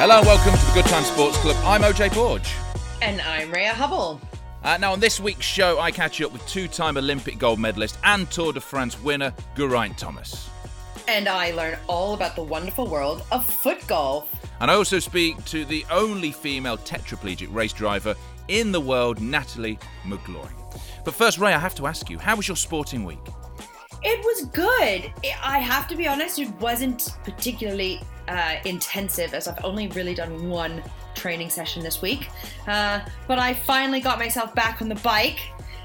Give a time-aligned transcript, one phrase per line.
[0.00, 1.56] Hello and welcome to the Good Time Sports Club.
[1.62, 2.40] I'm OJ Borg.
[3.02, 4.18] And I'm Rhea Hubble.
[4.64, 7.98] Uh, now, on this week's show, I catch up with two time Olympic gold medalist
[8.02, 10.48] and Tour de France winner, Geraint Thomas.
[11.06, 14.34] And I learn all about the wonderful world of foot golf.
[14.60, 18.14] And I also speak to the only female tetraplegic race driver
[18.48, 20.50] in the world, Natalie McGloin.
[21.04, 23.18] But first, Ray, I have to ask you, how was your sporting week?
[24.02, 25.12] It was good.
[25.42, 30.48] I have to be honest, it wasn't particularly uh, intensive as I've only really done
[30.48, 30.82] one
[31.14, 32.28] training session this week.
[32.66, 35.40] Uh, but I finally got myself back on the bike.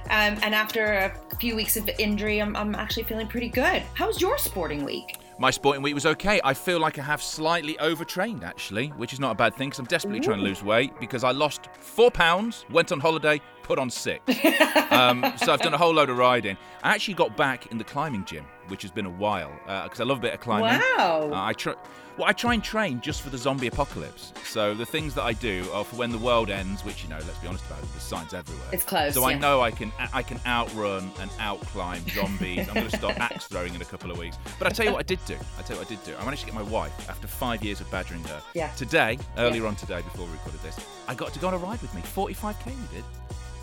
[0.06, 3.82] Um, and after a few weeks of injury, I'm, I'm actually feeling pretty good.
[3.96, 5.18] How was your sporting week?
[5.38, 6.40] My sporting week was okay.
[6.46, 9.80] I feel like I have slightly overtrained, actually, which is not a bad thing because
[9.80, 10.24] I'm desperately Ooh.
[10.24, 14.24] trying to lose weight because I lost four pounds, went on holiday, put on six.
[14.92, 16.58] um, so I've done a whole load of riding.
[16.84, 19.52] I actually got back in the climbing gym, which has been a while
[19.84, 20.80] because uh, I love a bit of climbing.
[20.80, 21.30] Wow.
[21.34, 21.76] Uh, I try.
[22.18, 24.32] Well, I try and train just for the zombie apocalypse.
[24.46, 27.18] So the things that I do are for when the world ends, which you know,
[27.18, 28.70] let's be honest about it, there's signs everywhere.
[28.72, 29.16] It's close.
[29.16, 29.36] So yeah.
[29.36, 32.70] I know I can I can outrun and outclimb zombies.
[32.70, 34.38] I'm going to start axe throwing in a couple of weeks.
[34.58, 35.36] But I tell you what I did do.
[35.60, 36.16] I tell you what I did do.
[36.16, 38.42] I managed to get my wife after five years of badgering her.
[38.54, 38.70] Yeah.
[38.76, 39.68] Today, earlier yeah.
[39.68, 42.02] on today, before we recorded this, I got to go on a ride with me.
[42.02, 43.04] 45k we did.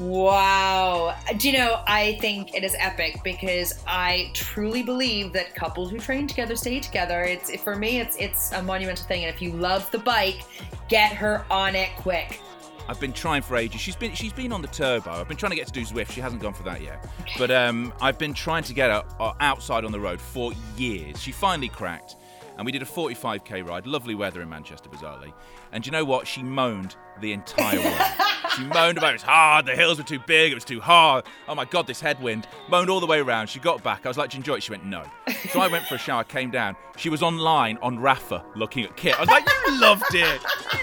[0.03, 1.17] Wow.
[1.37, 5.99] Do you know, I think it is epic because I truly believe that couples who
[6.01, 7.23] train together stay together.
[7.23, 10.41] It's for me it's it's a monumental thing and if you love the bike,
[10.89, 12.41] get her on it quick.
[12.89, 13.81] I've been trying for ages.
[13.81, 15.13] She's been she's been on the turbo.
[15.13, 16.11] I've been trying to get to do Zwift.
[16.11, 17.07] She hasn't gone for that yet.
[17.39, 21.23] But um, I've been trying to get her uh, outside on the road for years.
[21.23, 22.17] She finally cracked
[22.57, 23.87] and we did a 45k ride.
[23.87, 25.33] Lovely weather in Manchester, bizarrely.
[25.71, 26.27] And you know what?
[26.27, 27.99] She moaned the entire way.
[28.57, 31.25] she moaned about it was hard, the hills were too big, it was too hard.
[31.49, 32.47] Oh my god, this headwind.
[32.69, 33.49] Moaned all the way around.
[33.49, 34.05] She got back.
[34.05, 34.63] I was like, Do you enjoy it?
[34.63, 35.05] She went, No.
[35.51, 36.77] So I went for a shower, came down.
[36.97, 39.17] She was online on Rapha looking at kit.
[39.17, 40.41] I was like, You loved it.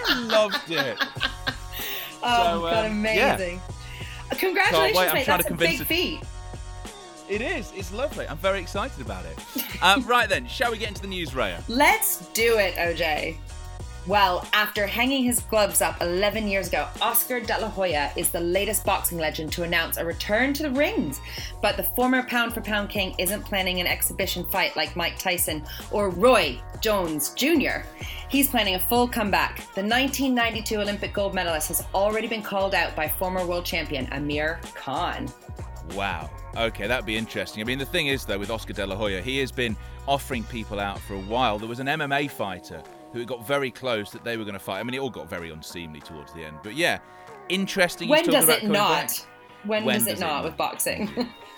[0.09, 0.97] You loved it.
[2.21, 3.61] Oh, so, um, God, amazing.
[3.61, 4.37] Yeah.
[4.37, 5.25] Congratulations, wait, mate.
[5.25, 6.21] That's a big feat.
[7.29, 7.71] It is.
[7.75, 8.27] It's lovely.
[8.27, 9.37] I'm very excited about it.
[9.81, 11.63] Uh, right then, shall we get into the news, Rhea?
[11.69, 13.37] Let's do it, OJ.
[14.09, 18.39] Well, after hanging his gloves up 11 years ago, Oscar De La Hoya is the
[18.39, 21.21] latest boxing legend to announce a return to the rings.
[21.61, 25.63] But the former pound for pound king isn't planning an exhibition fight like Mike Tyson
[25.91, 27.85] or Roy Jones Jr.
[28.29, 29.57] He's planning a full comeback.
[29.75, 34.59] The 1992 Olympic gold medalist has already been called out by former world champion Amir
[34.73, 35.31] Khan.
[35.93, 36.31] Wow.
[36.57, 37.61] Okay, that'd be interesting.
[37.61, 39.77] I mean, the thing is, though, with Oscar De La Hoya, he has been
[40.07, 41.59] offering people out for a while.
[41.59, 42.81] There was an MMA fighter
[43.11, 44.79] who got very close that they were going to fight.
[44.79, 46.57] I mean, it all got very unseemly towards the end.
[46.63, 46.99] But yeah,
[47.49, 48.09] interesting.
[48.09, 49.25] When does it not?
[49.63, 51.27] When, when, does, it, does not, it not with boxing?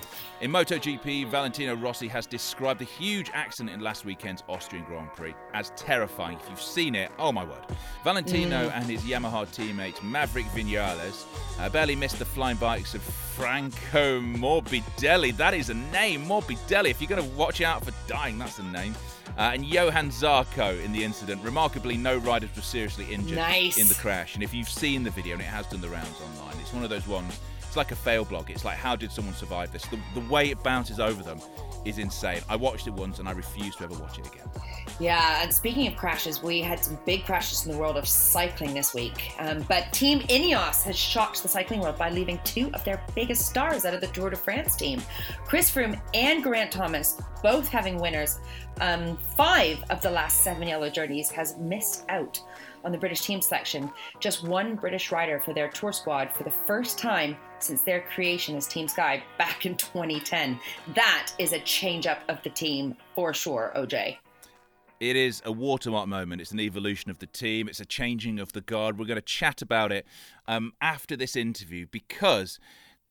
[0.42, 5.36] In MotoGP, Valentino Rossi has described the huge accident in last weekend's Austrian Grand Prix
[5.54, 6.40] as terrifying.
[6.42, 7.64] If you've seen it, oh my word.
[8.04, 8.76] Valentino mm.
[8.76, 11.26] and his Yamaha teammate Maverick Vinales
[11.60, 15.38] uh, barely missed the flying bikes of Franco Morbidelli.
[15.38, 16.90] That is a name, Morbidelli.
[16.90, 18.96] If you're going to watch out for dying, that's the name.
[19.38, 21.44] Uh, and Johann Zarco in the incident.
[21.44, 23.78] Remarkably, no riders were seriously injured nice.
[23.78, 24.36] in the crash.
[24.36, 26.84] And if you've seen the video, and it has done the rounds online, it's one
[26.84, 27.40] of those ones
[27.72, 28.50] it's like a fail blog.
[28.50, 29.86] It's like, how did someone survive this?
[29.86, 31.40] The, the way it bounces over them
[31.86, 32.42] is insane.
[32.50, 34.47] I watched it once and I refuse to ever watch it again.
[35.00, 38.74] Yeah, and speaking of crashes, we had some big crashes in the world of cycling
[38.74, 39.34] this week.
[39.40, 43.47] Um, but Team Ineos has shocked the cycling world by leaving two of their biggest
[43.47, 45.02] stars out of the Tour de France team.
[45.46, 48.40] Chris Froome and Geraint Thomas, both having winners,
[48.80, 52.40] um, five of the last seven yellow journeys, has missed out
[52.84, 53.92] on the British team selection.
[54.19, 58.56] Just one British rider for their tour squad for the first time since their creation
[58.56, 60.59] as Team Sky back in 2010.
[60.96, 64.18] That is a change up of the team for sure, OJ.
[65.00, 66.41] It is a watermark moment.
[66.41, 67.68] It's an evolution of the team.
[67.68, 69.00] It's a changing of the guard.
[69.00, 70.06] We're going to chat about it
[70.47, 72.59] um, after this interview because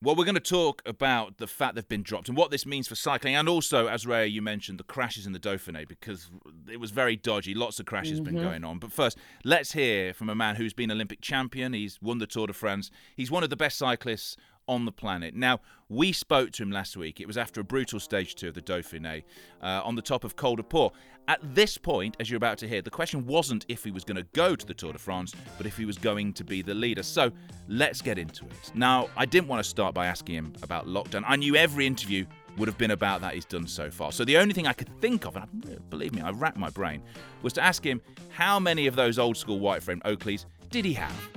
[0.03, 2.87] well, we're going to talk about the fact they've been dropped and what this means
[2.87, 6.31] for cycling, and also, as Ray, you mentioned, the crashes in the Dauphiné because
[6.71, 7.53] it was very dodgy.
[7.53, 8.35] Lots of crashes mm-hmm.
[8.35, 8.79] been going on.
[8.79, 11.73] But first, let's hear from a man who's been Olympic champion.
[11.73, 12.89] He's won the Tour de France.
[13.15, 14.37] He's one of the best cyclists
[14.67, 15.35] on the planet.
[15.35, 15.59] Now,
[15.89, 17.19] we spoke to him last week.
[17.19, 19.23] It was after a brutal stage two of the Dauphiné
[19.61, 20.93] uh, on the top of Col de Porte.
[21.27, 24.17] At this point, as you're about to hear, the question wasn't if he was going
[24.17, 26.73] to go to the Tour de France, but if he was going to be the
[26.73, 27.03] leader.
[27.03, 27.31] So
[27.67, 28.71] let's get into it.
[28.73, 31.23] Now, I didn't want to start by asking him about lockdown.
[31.27, 32.25] I knew every interview
[32.57, 34.11] would have been about that he's done so far.
[34.11, 37.01] So the only thing I could think of, and believe me, I racked my brain,
[37.41, 40.93] was to ask him how many of those old school white frame Oakleys did he
[40.93, 41.29] have?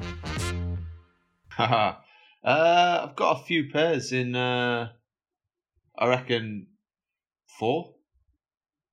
[1.51, 1.97] Haha.
[2.45, 4.35] Uh, I've got a few pairs in.
[4.37, 4.91] Uh,
[5.99, 6.67] I reckon
[7.59, 7.95] four.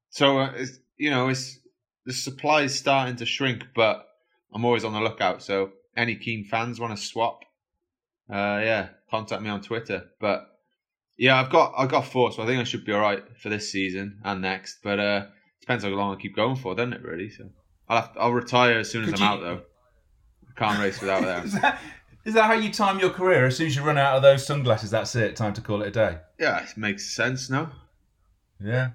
[0.09, 1.59] So uh, it's, you know, it's
[2.06, 4.07] the supply is starting to shrink, but
[4.53, 5.42] I'm always on the lookout.
[5.44, 7.42] So any keen fans want to swap,
[8.30, 10.06] uh, yeah, contact me on Twitter.
[10.19, 10.47] But
[11.18, 13.50] yeah, I've got I've got four, so I think I should be all right for
[13.50, 14.77] this season and next.
[14.83, 15.25] But uh,
[15.59, 17.01] depends how long I keep going for, doesn't it?
[17.04, 17.30] Really.
[17.30, 17.50] So
[17.89, 19.62] I'll have to, I'll retire as soon as Could I'm you- out though.
[20.50, 21.50] I can't race without them.
[22.23, 23.45] Is that how you time your career?
[23.45, 25.35] As soon as you run out of those sunglasses, that's it.
[25.35, 26.18] Time to call it a day.
[26.39, 27.71] Yeah, it makes sense now.
[28.63, 28.91] Yeah.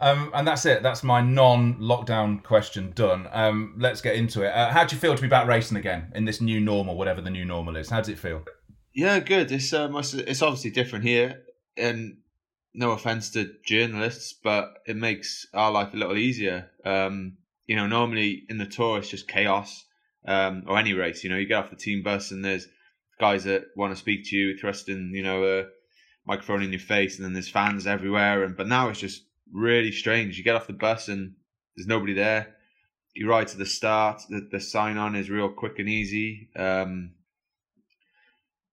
[0.00, 0.82] Um, and that's it.
[0.82, 3.28] That's my non-lockdown question done.
[3.32, 4.50] Um, let's get into it.
[4.50, 7.20] Uh, how do you feel to be back racing again in this new normal, whatever
[7.20, 7.90] the new normal is?
[7.90, 8.44] How does it feel?
[8.94, 9.50] Yeah, good.
[9.50, 11.42] It's um, it's it's obviously different here,
[11.76, 12.18] and
[12.74, 16.70] no offense to journalists, but it makes our life a little easier.
[16.84, 19.84] Um, you know, normally in the tour it's just chaos,
[20.28, 21.24] um, or any race.
[21.24, 22.68] You know, you get off the team bus and there's
[23.18, 25.64] guys that want to speak to you, thrusting you know a
[26.26, 28.44] microphone in your face, and then there's fans everywhere.
[28.44, 29.22] And but now it's just
[29.52, 30.36] really strange.
[30.36, 31.34] You get off the bus and
[31.76, 32.54] there's nobody there.
[33.14, 34.22] You ride to the start.
[34.28, 36.50] The, the sign on is real quick and easy.
[36.54, 37.14] Um,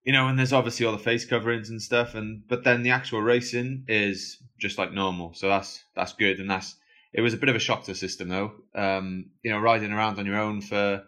[0.03, 2.91] you know, and there's obviously all the face coverings and stuff, and but then the
[2.91, 6.75] actual racing is just like normal, so that's that's good, and that's
[7.11, 8.51] it was a bit of a shock to the system though.
[8.75, 11.03] Um, you know, riding around on your own for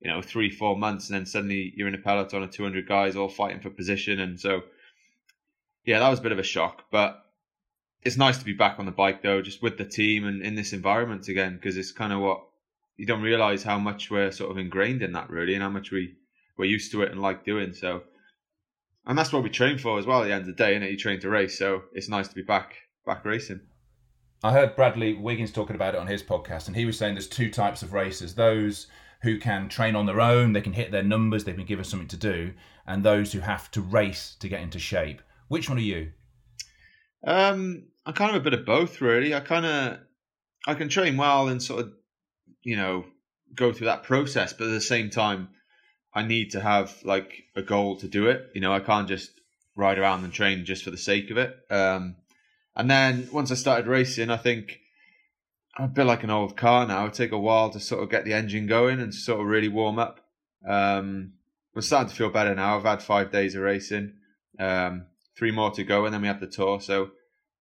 [0.00, 3.16] you know three four months, and then suddenly you're in a peloton of 200 guys
[3.16, 4.62] all fighting for position, and so
[5.84, 7.24] yeah, that was a bit of a shock, but
[8.02, 10.54] it's nice to be back on the bike though, just with the team and in
[10.54, 12.42] this environment again, because it's kind of what
[12.96, 15.90] you don't realize how much we're sort of ingrained in that really, and how much
[15.90, 16.14] we
[16.56, 18.02] we're used to it and like doing so
[19.06, 20.22] and that's what we train for as well.
[20.22, 22.34] At the end of the day, and you train to race, so it's nice to
[22.34, 22.76] be back
[23.06, 23.60] back racing.
[24.42, 27.26] I heard Bradley Wiggins talking about it on his podcast, and he was saying there's
[27.26, 28.86] two types of racers: those
[29.22, 32.08] who can train on their own, they can hit their numbers, they've been given something
[32.08, 32.52] to do,
[32.86, 35.20] and those who have to race to get into shape.
[35.48, 36.12] Which one are you?
[37.26, 39.34] Um, I'm kind of a bit of both, really.
[39.34, 39.98] I kind of
[40.66, 41.92] I can train well and sort of
[42.62, 43.04] you know
[43.54, 45.48] go through that process, but at the same time,
[46.14, 48.50] I need to have like a goal to do it.
[48.54, 49.30] You know, I can't just
[49.76, 51.56] ride around and train just for the sake of it.
[51.70, 52.16] Um,
[52.74, 54.80] and then once I started racing, I think
[55.76, 57.06] I'm a bit like an old car now.
[57.06, 59.68] It take a while to sort of get the engine going and sort of really
[59.68, 60.20] warm up.
[60.68, 61.34] Um,
[61.74, 62.76] we're starting to feel better now.
[62.76, 64.14] I've had five days of racing,
[64.58, 65.06] um,
[65.38, 66.80] three more to go, and then we have the tour.
[66.80, 67.10] So,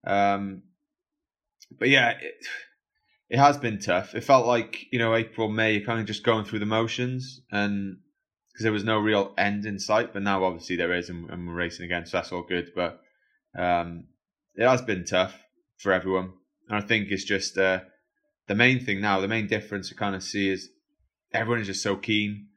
[0.05, 0.63] um,
[1.77, 2.33] but yeah, it,
[3.29, 4.15] it has been tough.
[4.15, 7.41] It felt like you know April, May, you're kind of just going through the motions,
[7.51, 7.97] and
[8.51, 10.11] because there was no real end in sight.
[10.13, 12.71] But now obviously there is, and, and we're racing again, so that's all good.
[12.75, 12.99] But
[13.57, 14.05] um,
[14.55, 15.39] it has been tough
[15.77, 16.33] for everyone,
[16.67, 17.81] and I think it's just uh,
[18.49, 19.21] the main thing now.
[19.21, 20.71] The main difference we kind of see is
[21.31, 22.47] everyone is just so keen,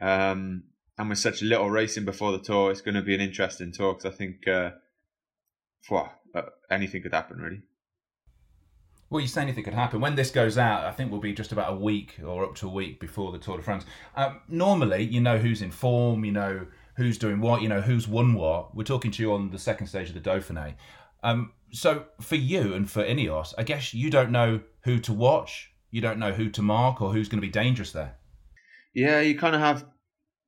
[0.00, 0.62] um,
[0.96, 3.94] and with such little racing before the tour, it's going to be an interesting tour.
[3.94, 4.70] Because I think, uh,
[5.90, 7.62] well, uh, anything could happen really.
[9.10, 10.00] Well, you say anything could happen.
[10.00, 12.68] When this goes out, I think we'll be just about a week or up to
[12.68, 13.84] a week before the Tour de France.
[14.14, 18.06] Um, normally, you know who's in form, you know who's doing what, you know who's
[18.06, 18.72] won what.
[18.76, 20.74] We're talking to you on the second stage of the Dauphiné.
[21.22, 25.72] Um, so for you and for Ineos, I guess you don't know who to watch,
[25.90, 28.16] you don't know who to mark, or who's going to be dangerous there.
[28.94, 29.84] Yeah, you kind of have,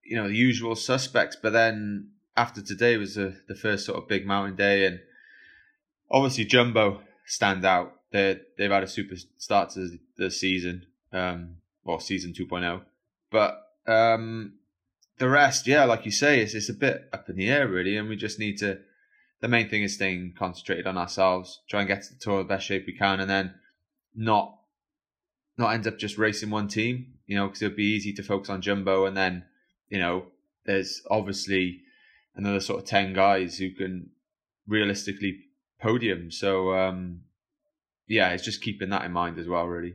[0.05, 4.09] you know, the usual suspects, but then after today was the, the first sort of
[4.09, 5.01] big mountain day, and
[6.11, 7.95] obviously Jumbo stand out.
[8.11, 12.83] They they've had a super start to the season, um, or season 2.0,
[13.31, 14.55] but um,
[15.19, 17.97] the rest, yeah, like you say, it's it's a bit up in the air really,
[17.97, 18.81] and we just need to.
[19.43, 22.45] The main thing is staying concentrated on ourselves, try and get to the tour the
[22.45, 23.55] best shape we can, and then
[24.15, 24.57] not
[25.59, 28.49] not end up just racing one team, you know, because it'd be easy to focus
[28.49, 29.45] on Jumbo, and then
[29.91, 30.29] you know,
[30.65, 31.83] there's obviously
[32.35, 34.09] another sort of ten guys who can
[34.67, 35.41] realistically
[35.81, 36.31] podium.
[36.31, 37.23] So um,
[38.07, 39.95] yeah, it's just keeping that in mind as well, really.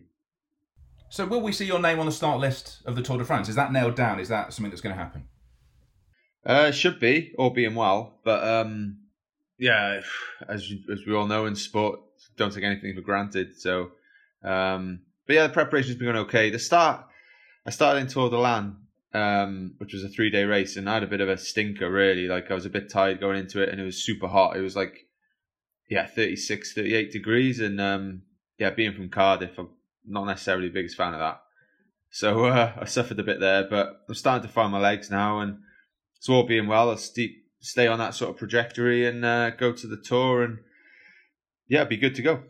[1.10, 3.48] So will we see your name on the start list of the Tour de France?
[3.48, 4.20] Is that nailed down?
[4.20, 5.24] Is that something that's going to happen?
[6.46, 8.98] Uh, should be, all being well, but um,
[9.58, 10.02] yeah,
[10.48, 12.00] as as we all know in sport,
[12.36, 13.60] don't take anything for granted.
[13.60, 13.92] So,
[14.44, 16.50] um, but yeah, the preparation's been going okay.
[16.50, 17.06] The start,
[17.66, 18.78] I started in Tour de l'Ain,
[19.14, 21.92] um, which was a three day race, and I had a bit of a stinker
[21.92, 22.28] really.
[22.28, 24.58] Like I was a bit tired going into it, and it was super hot.
[24.58, 25.08] It was like,
[25.90, 28.22] yeah, 36, 38 degrees, and um,
[28.58, 29.70] yeah, being from Cardiff, I'm
[30.06, 31.42] not necessarily the biggest fan of that.
[32.10, 35.40] So uh, I suffered a bit there, but I'm starting to find my legs now,
[35.40, 35.60] and
[36.18, 37.38] it's all being well, I'll st-
[37.68, 40.60] stay on that sort of trajectory and uh, go to the tour, and
[41.68, 42.44] yeah, be good to go.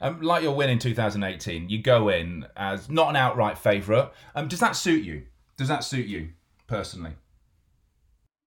[0.00, 4.10] Um, like your win in 2018, you go in as not an outright favourite.
[4.34, 5.24] Um, does that suit you?
[5.56, 6.30] Does that suit you
[6.66, 7.12] personally?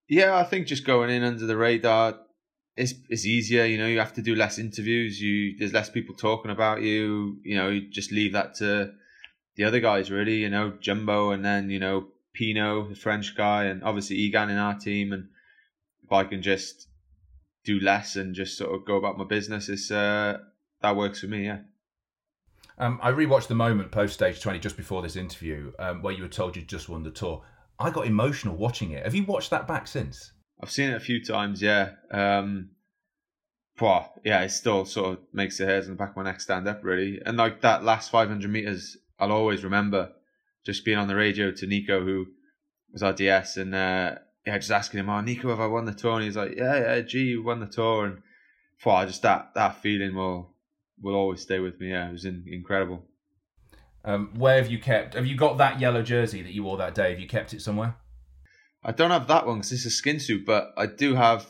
[0.09, 2.19] Yeah, I think just going in under the radar
[2.75, 3.65] is is easier.
[3.65, 5.21] You know, you have to do less interviews.
[5.21, 7.37] You there's less people talking about you.
[7.43, 8.93] You know, you just leave that to
[9.55, 13.65] the other guys really, you know, Jumbo and then, you know, Pinot, the French guy,
[13.65, 15.13] and obviously Egan in our team.
[15.13, 15.29] And
[16.03, 16.87] if I can just
[17.63, 20.39] do less and just sort of go about my business, it's, uh,
[20.81, 21.59] that works for me, yeah.
[22.77, 26.23] Um, I rewatched the moment post stage 20 just before this interview um, where you
[26.23, 27.43] were told you'd just won the tour.
[27.79, 29.03] I got emotional watching it.
[29.03, 30.31] Have you watched that back since?
[30.61, 31.91] I've seen it a few times, yeah.
[32.11, 32.71] Um,
[33.79, 36.41] well, yeah, it still sort of makes the hairs on the back of my neck
[36.41, 37.21] stand up, really.
[37.25, 40.11] And like that last 500 meters, I'll always remember
[40.65, 42.27] just being on the radio to Nico, who
[42.91, 44.15] was our DS, and uh,
[44.45, 46.77] yeah, just asking him, "Oh, Nico, have I won the tour?" And he's like, "Yeah,
[46.77, 48.21] yeah, G, you won the tour." And
[48.85, 50.53] well, just that that feeling will
[51.01, 51.91] will always stay with me.
[51.91, 53.03] Yeah, it was in, incredible.
[54.05, 55.13] Um, where have you kept?
[55.13, 57.11] Have you got that yellow jersey that you wore that day?
[57.11, 57.95] Have you kept it somewhere?
[58.83, 61.47] I don't have that one because it's a skin suit, but I do have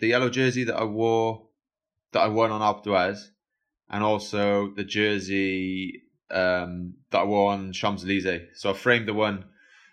[0.00, 1.46] the yellow jersey that I wore
[2.12, 3.28] that I won on Alpe d'Huez,
[3.88, 6.01] and also the jersey
[6.32, 8.48] um, that I wore on Champs Elysees.
[8.54, 9.44] So I framed the one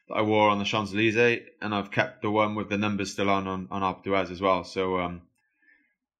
[0.07, 3.11] that I wore on the Champs Elysees, and I've kept the one with the numbers
[3.11, 4.63] still on on, on d'Huez as well.
[4.63, 5.21] So um,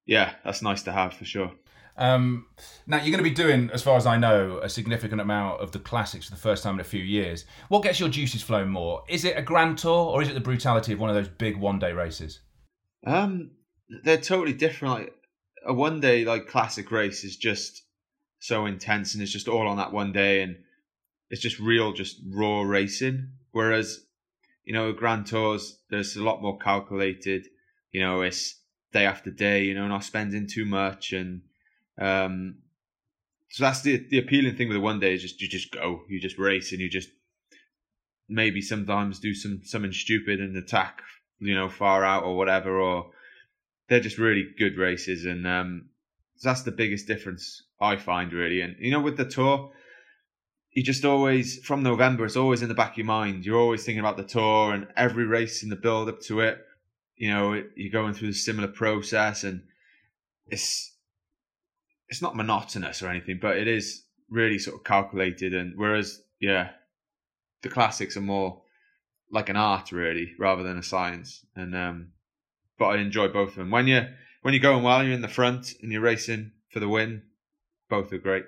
[0.06, 1.52] yeah, that's nice to have for sure.
[1.96, 2.46] Um,
[2.86, 5.72] now you're going to be doing, as far as I know, a significant amount of
[5.72, 7.44] the classics for the first time in a few years.
[7.68, 9.04] What gets your juices flowing more?
[9.08, 11.58] Is it a Grand Tour or is it the brutality of one of those big
[11.58, 12.40] one-day races?
[13.06, 13.50] Um,
[14.02, 14.94] they're totally different.
[14.94, 15.14] Like
[15.66, 17.82] a one-day like classic race is just
[18.40, 20.56] so intense and it's just all on that one day and
[21.30, 23.28] it's just real, just raw racing.
[23.52, 24.04] Whereas,
[24.64, 27.46] you know, Grand Tours, there's a lot more calculated.
[27.92, 28.56] You know, it's
[28.92, 29.64] day after day.
[29.64, 31.42] You know, not spending too much and
[32.00, 32.56] um,
[33.50, 36.02] so that's the the appealing thing with the one day is just you just go,
[36.08, 37.10] you just race, and you just
[38.28, 41.02] maybe sometimes do some something stupid and attack,
[41.40, 43.10] you know, far out or whatever, or
[43.88, 45.89] they're just really good races, and um,
[46.42, 48.60] that's the biggest difference I find really.
[48.60, 49.72] And you know, with the tour,
[50.72, 53.44] you just always from November, it's always in the back of your mind.
[53.44, 56.58] You're always thinking about the tour and every race in the build up to it.
[57.16, 59.62] You know, you're going through a similar process, and
[60.46, 60.94] it's
[62.08, 65.54] it's not monotonous or anything, but it is really sort of calculated.
[65.54, 66.70] And whereas, yeah,
[67.62, 68.62] the classics are more
[69.30, 71.44] like an art really, rather than a science.
[71.54, 72.12] And um,
[72.78, 73.70] but I enjoy both of them.
[73.70, 74.06] When you
[74.42, 77.22] when you're going well, you're in the front and you're racing for the win.
[77.88, 78.44] Both are great.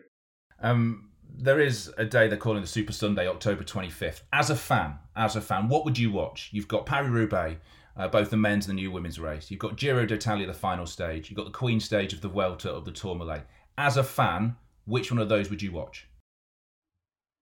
[0.61, 4.23] Um, there is a day they're calling the Super Sunday, October 25th.
[4.33, 6.51] As a fan, as a fan, what would you watch?
[6.53, 7.61] You've got Paris Roubaix,
[7.97, 9.51] uh, both the men's and the new women's race.
[9.51, 11.29] You've got Giro d'Italia, the final stage.
[11.29, 13.47] You've got the Queen stage of the Vuelta of the Tourmalet.
[13.77, 16.07] As a fan, which one of those would you watch?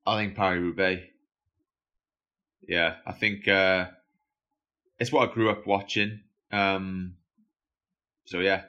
[0.06, 1.02] I think Paris Roubaix.
[2.66, 3.86] Yeah, I think uh,
[4.98, 6.20] it's what I grew up watching.
[6.52, 7.16] Um,
[8.30, 8.62] so yeah.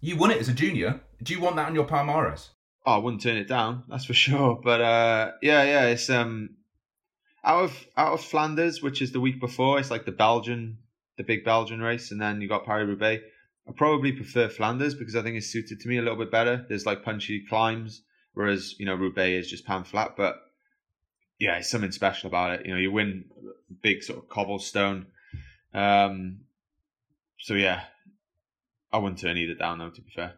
[0.00, 1.00] You won it as a junior.
[1.22, 2.48] Do you want that on your Palmares?
[2.86, 4.58] Oh, I wouldn't turn it down, that's for sure.
[4.62, 6.56] But uh, yeah, yeah, it's um,
[7.44, 9.78] out of out of Flanders, which is the week before.
[9.78, 10.78] It's like the Belgian,
[11.18, 13.22] the big Belgian race, and then you got Paris Roubaix.
[13.68, 16.64] I probably prefer Flanders because I think it's suited to me a little bit better.
[16.68, 20.14] There's like punchy climbs, whereas you know Roubaix is just pan flat.
[20.16, 20.36] But
[21.38, 22.66] yeah, it's something special about it.
[22.66, 23.26] You know, you win
[23.82, 25.06] big sort of cobblestone.
[25.74, 26.40] Um,
[27.38, 27.82] so yeah,
[28.92, 29.90] I wouldn't turn either down though.
[29.90, 30.34] To be fair.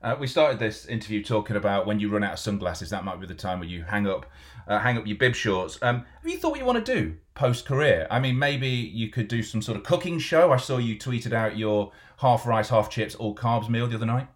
[0.00, 2.90] Uh, we started this interview talking about when you run out of sunglasses.
[2.90, 4.26] That might be the time where you hang up,
[4.68, 5.76] uh, hang up your bib shorts.
[5.82, 8.06] Um, have you thought what you want to do post career?
[8.08, 10.52] I mean, maybe you could do some sort of cooking show.
[10.52, 14.06] I saw you tweeted out your half rice, half chips, all carbs meal the other
[14.06, 14.28] night.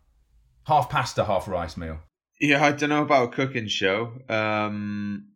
[0.67, 2.01] Half pasta, half rice meal.
[2.41, 4.15] Yeah, I don't know about a cooking show.
[4.29, 5.29] Um,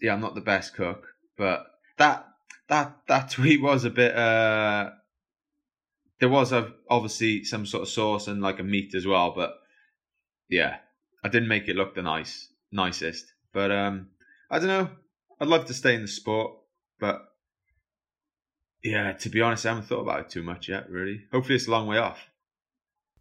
[0.00, 1.64] yeah, I'm not the best cook, but
[1.96, 2.26] that
[2.68, 4.16] that that tweet was a bit.
[4.16, 4.90] Uh,
[6.20, 9.54] there was a, obviously some sort of sauce and like a meat as well, but
[10.48, 10.78] yeah,
[11.24, 13.32] I didn't make it look the nice nicest.
[13.52, 14.08] But um,
[14.50, 14.90] I don't know.
[15.40, 16.52] I'd love to stay in the sport,
[16.98, 17.22] but
[18.82, 20.90] yeah, to be honest, I haven't thought about it too much yet.
[20.90, 22.18] Really, hopefully, it's a long way off.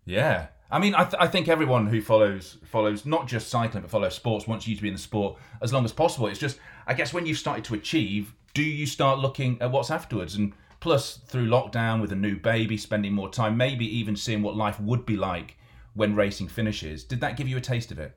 [0.05, 3.91] Yeah, I mean, I, th- I think everyone who follows follows not just cycling but
[3.91, 6.27] follows sports wants you to be in the sport as long as possible.
[6.27, 9.91] It's just, I guess, when you've started to achieve, do you start looking at what's
[9.91, 10.35] afterwards?
[10.35, 10.53] And
[10.87, 14.79] plus, through lockdown with a new baby, spending more time, maybe even seeing what life
[14.79, 15.57] would be like
[15.93, 17.03] when racing finishes.
[17.03, 18.15] Did that give you a taste of it?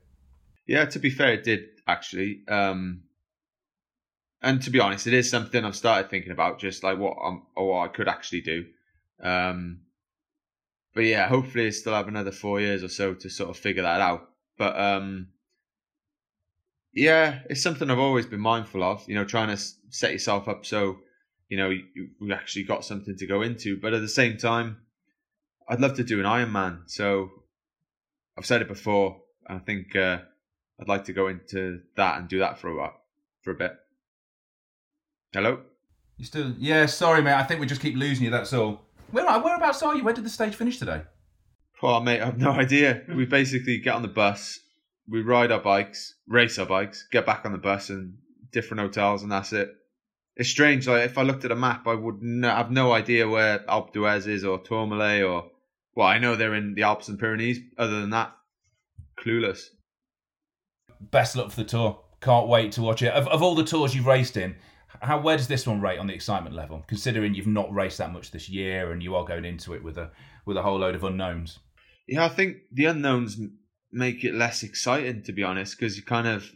[0.65, 2.43] Yeah, to be fair, it did actually.
[2.47, 3.01] Um,
[4.41, 7.41] and to be honest, it is something I've started thinking about, just like what I'm
[7.57, 8.65] or what I could actually do.
[9.21, 9.81] Um,
[10.95, 13.83] but yeah, hopefully, I still have another four years or so to sort of figure
[13.83, 14.29] that out.
[14.57, 15.27] But um,
[16.93, 19.03] yeah, it's something I've always been mindful of.
[19.09, 20.99] You know, trying to set yourself up so
[21.51, 23.77] you know you actually got something to go into.
[23.77, 24.77] But at the same time,
[25.67, 26.89] I'd love to do an Ironman.
[26.89, 27.29] So
[28.37, 29.21] I've said it before.
[29.47, 30.19] and I think uh,
[30.79, 32.95] I'd like to go into that and do that for a while,
[33.41, 33.73] for a bit.
[35.33, 35.59] Hello.
[36.15, 36.53] You still?
[36.57, 36.85] Yeah.
[36.85, 37.33] Sorry, mate.
[37.33, 38.31] I think we just keep losing you.
[38.31, 38.83] That's all.
[39.11, 40.05] Where whereabouts are you?
[40.05, 41.01] Where did the stage finish today?
[41.83, 43.01] Oh, mate, I have no idea.
[43.13, 44.57] We basically get on the bus,
[45.09, 48.13] we ride our bikes, race our bikes, get back on the bus, and
[48.53, 49.75] different hotels, and that's it.
[50.35, 50.87] It's strange.
[50.87, 53.93] Like if I looked at a map, I would no, have no idea where Alpe
[53.93, 55.49] d'Huez is or Tourmalet or.
[55.93, 57.59] Well, I know they're in the Alps and Pyrenees.
[57.77, 58.33] Other than that,
[59.19, 59.63] clueless.
[61.01, 62.01] Best luck for the tour.
[62.21, 63.13] Can't wait to watch it.
[63.13, 64.55] Of, of all the tours you've raced in,
[65.01, 66.83] how where does this one rate on the excitement level?
[66.87, 69.97] Considering you've not raced that much this year and you are going into it with
[69.97, 70.11] a
[70.45, 71.59] with a whole load of unknowns.
[72.07, 73.37] Yeah, I think the unknowns
[73.91, 76.49] make it less exciting, to be honest, because you kind of,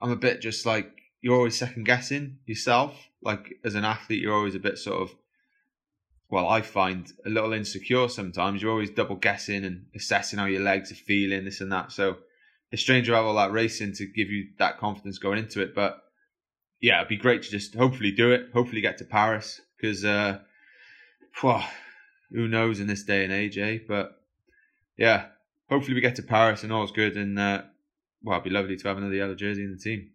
[0.00, 0.93] I'm a bit just like
[1.24, 3.08] you're always second guessing yourself.
[3.22, 5.16] Like as an athlete, you're always a bit sort of,
[6.28, 8.60] well, I find a little insecure sometimes.
[8.60, 11.92] You're always double guessing and assessing how your legs are feeling, this and that.
[11.92, 12.18] So
[12.70, 15.74] it's strange to have all that racing to give you that confidence going into it.
[15.74, 15.98] But
[16.82, 18.50] yeah, it'd be great to just hopefully do it.
[18.52, 20.40] Hopefully get to Paris because, uh,
[21.40, 23.78] who knows in this day and age, eh?
[23.88, 24.10] But
[24.98, 25.28] yeah,
[25.70, 27.16] hopefully we get to Paris and all's good.
[27.16, 27.62] And uh,
[28.22, 30.10] well, it'd be lovely to have another yellow jersey in the team.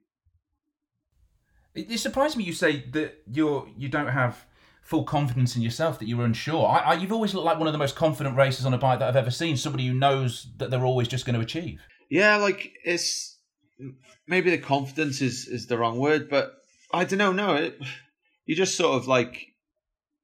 [1.79, 4.45] It, it surprised me you say that you're you don't have
[4.81, 6.65] full confidence in yourself that you're unsure.
[6.65, 8.97] I, I, you've always looked like one of the most confident racers on a bike
[8.99, 9.55] that I've ever seen.
[9.55, 11.79] Somebody who knows that they're always just going to achieve.
[12.09, 13.37] Yeah, like it's
[14.27, 16.53] maybe the confidence is is the wrong word, but
[16.91, 17.31] I don't know.
[17.31, 17.79] No, it,
[18.45, 19.53] you just sort of like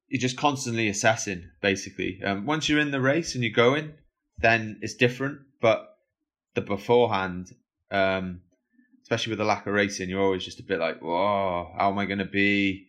[0.08, 1.50] you're just constantly assessing.
[1.62, 3.94] Basically, um, once you're in the race and you're going,
[4.40, 5.42] then it's different.
[5.62, 5.88] But
[6.56, 7.52] the beforehand,
[7.92, 8.42] um,
[9.06, 12.00] especially with the lack of racing, you're always just a bit like, "Whoa, how am
[12.00, 12.88] I going to be?"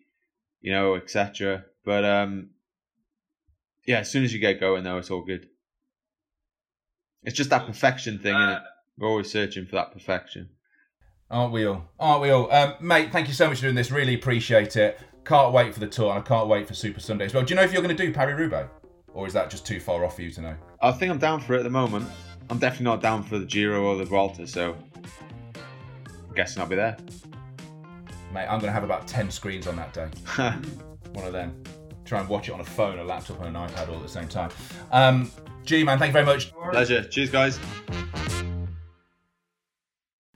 [0.63, 1.65] You know, etc.
[1.85, 2.51] But um,
[3.87, 5.47] yeah, as soon as you get going, though, it's all good.
[7.23, 8.63] It's just that perfection thing, isn't it?
[8.99, 10.49] We're always searching for that perfection.
[11.31, 11.85] Aren't we all?
[11.99, 12.51] Aren't we all?
[12.51, 13.91] Um, mate, thank you so much for doing this.
[13.91, 14.99] Really appreciate it.
[15.25, 17.43] Can't wait for the tour, and I can't wait for Super Sunday as well.
[17.43, 18.71] Do you know if you're going to do Paris Roubaix?
[19.13, 20.57] Or is that just too far off for you to know?
[20.81, 22.07] I think I'm down for it at the moment.
[22.49, 24.77] I'm definitely not down for the Giro or the Vuelta, so
[26.37, 26.97] guessing I'll be there.
[28.33, 30.09] Mate, I'm going to have about 10 screens on that day.
[31.15, 31.63] One of them.
[32.05, 34.09] Try and watch it on a phone, a laptop, and an iPad all at the
[34.09, 34.51] same time.
[34.93, 35.33] Um,
[35.65, 36.53] G, man, thank you very much.
[36.71, 37.03] Pleasure.
[37.03, 37.59] Cheers, guys.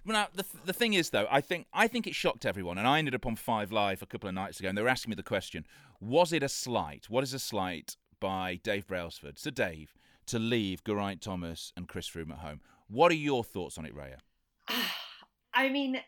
[0.04, 2.98] Now the the thing is though, I think I think it shocked everyone, and I
[2.98, 5.14] ended up on Five Live a couple of nights ago, and they were asking me
[5.14, 5.64] the question:
[6.00, 7.08] Was it a slight?
[7.08, 9.94] What is a slight by Dave Brailsford, Sir Dave,
[10.26, 12.60] to leave Geraint Thomas and Chris Froome at home?
[12.88, 14.18] What are your thoughts on it, Rhea?
[15.54, 16.00] I mean,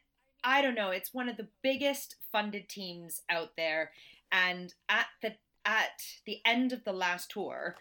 [0.44, 0.90] I don't know.
[0.90, 3.92] It's one of the biggest funded teams out there,
[4.30, 7.76] and at the at the end of the last tour,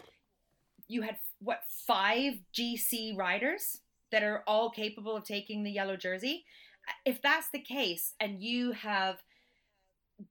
[0.87, 3.79] you had what five GC riders
[4.11, 6.45] that are all capable of taking the yellow jersey.
[7.05, 9.23] If that's the case, and you have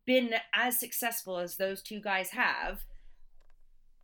[0.05, 2.85] been as successful as those two guys have,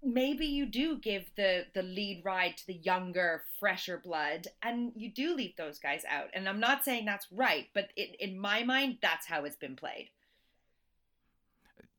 [0.03, 5.11] maybe you do give the the lead ride to the younger, fresher blood, and you
[5.11, 6.29] do leave those guys out.
[6.35, 9.77] And I'm not saying that's right, but in, in my mind, that's how it's been
[9.77, 10.11] played.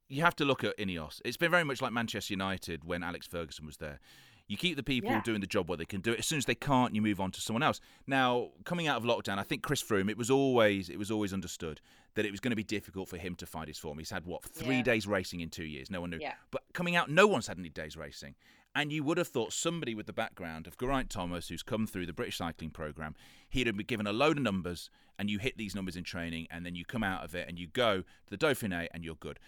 [0.10, 1.22] You have to look at Ineos.
[1.26, 4.00] It's been very much like Manchester United when Alex Ferguson was there.
[4.48, 5.22] You keep the people Yeah.
[5.24, 6.20] doing the job where they can do it.
[6.20, 7.82] As soon as they can't, you move on to someone else.
[8.06, 10.10] Now, coming out of lockdown, I think Chris Froome.
[10.10, 11.82] It was always it was always understood
[12.16, 13.98] that it was going to be difficult for him to find his form.
[13.98, 14.84] He's had what three Yeah.
[14.84, 15.92] days racing in two years.
[15.92, 16.20] No one knew.
[16.22, 16.36] Yeah.
[16.52, 18.36] But coming out, no one's had any days racing.
[18.74, 22.06] And you would have thought somebody with the background of Geraint Thomas, who's come through
[22.06, 23.16] the British cycling program,
[23.50, 26.48] he'd have been given a load of numbers, and you hit these numbers in training,
[26.52, 29.16] and then you come out of it and you go to the Dauphiné, and you're
[29.16, 29.40] good.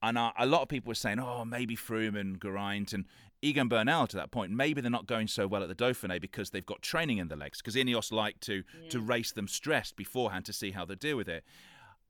[0.00, 3.04] And a lot of people were saying, oh, maybe Froome and Geraint and
[3.40, 6.50] Egan Bernal to that point, maybe they're not going so well at the Dauphiné because
[6.50, 7.58] they've got training in the legs.
[7.58, 11.28] Because Ineos like to to race them stressed beforehand to see how they deal with
[11.28, 11.44] it.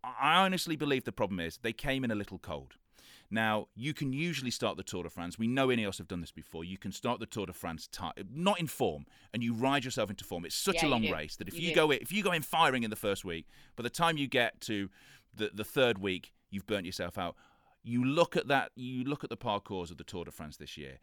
[0.03, 2.77] I honestly believe the problem is they came in a little cold.
[3.31, 5.38] Now, you can usually start the Tour de France.
[5.38, 6.64] We know Ineos have done this before.
[6.64, 7.88] You can start the Tour de France
[8.33, 10.47] not in form, and you ride yourself into form.
[10.47, 12.33] It's such Yeah, a long race that if You you, go in, if you go
[12.33, 14.88] in firing in the first week, by the time you get to
[15.35, 17.37] the the third week, you've burnt yourself out.
[17.83, 18.73] You look at that.
[18.75, 20.99] You look at the parcours of the Tour de France this year.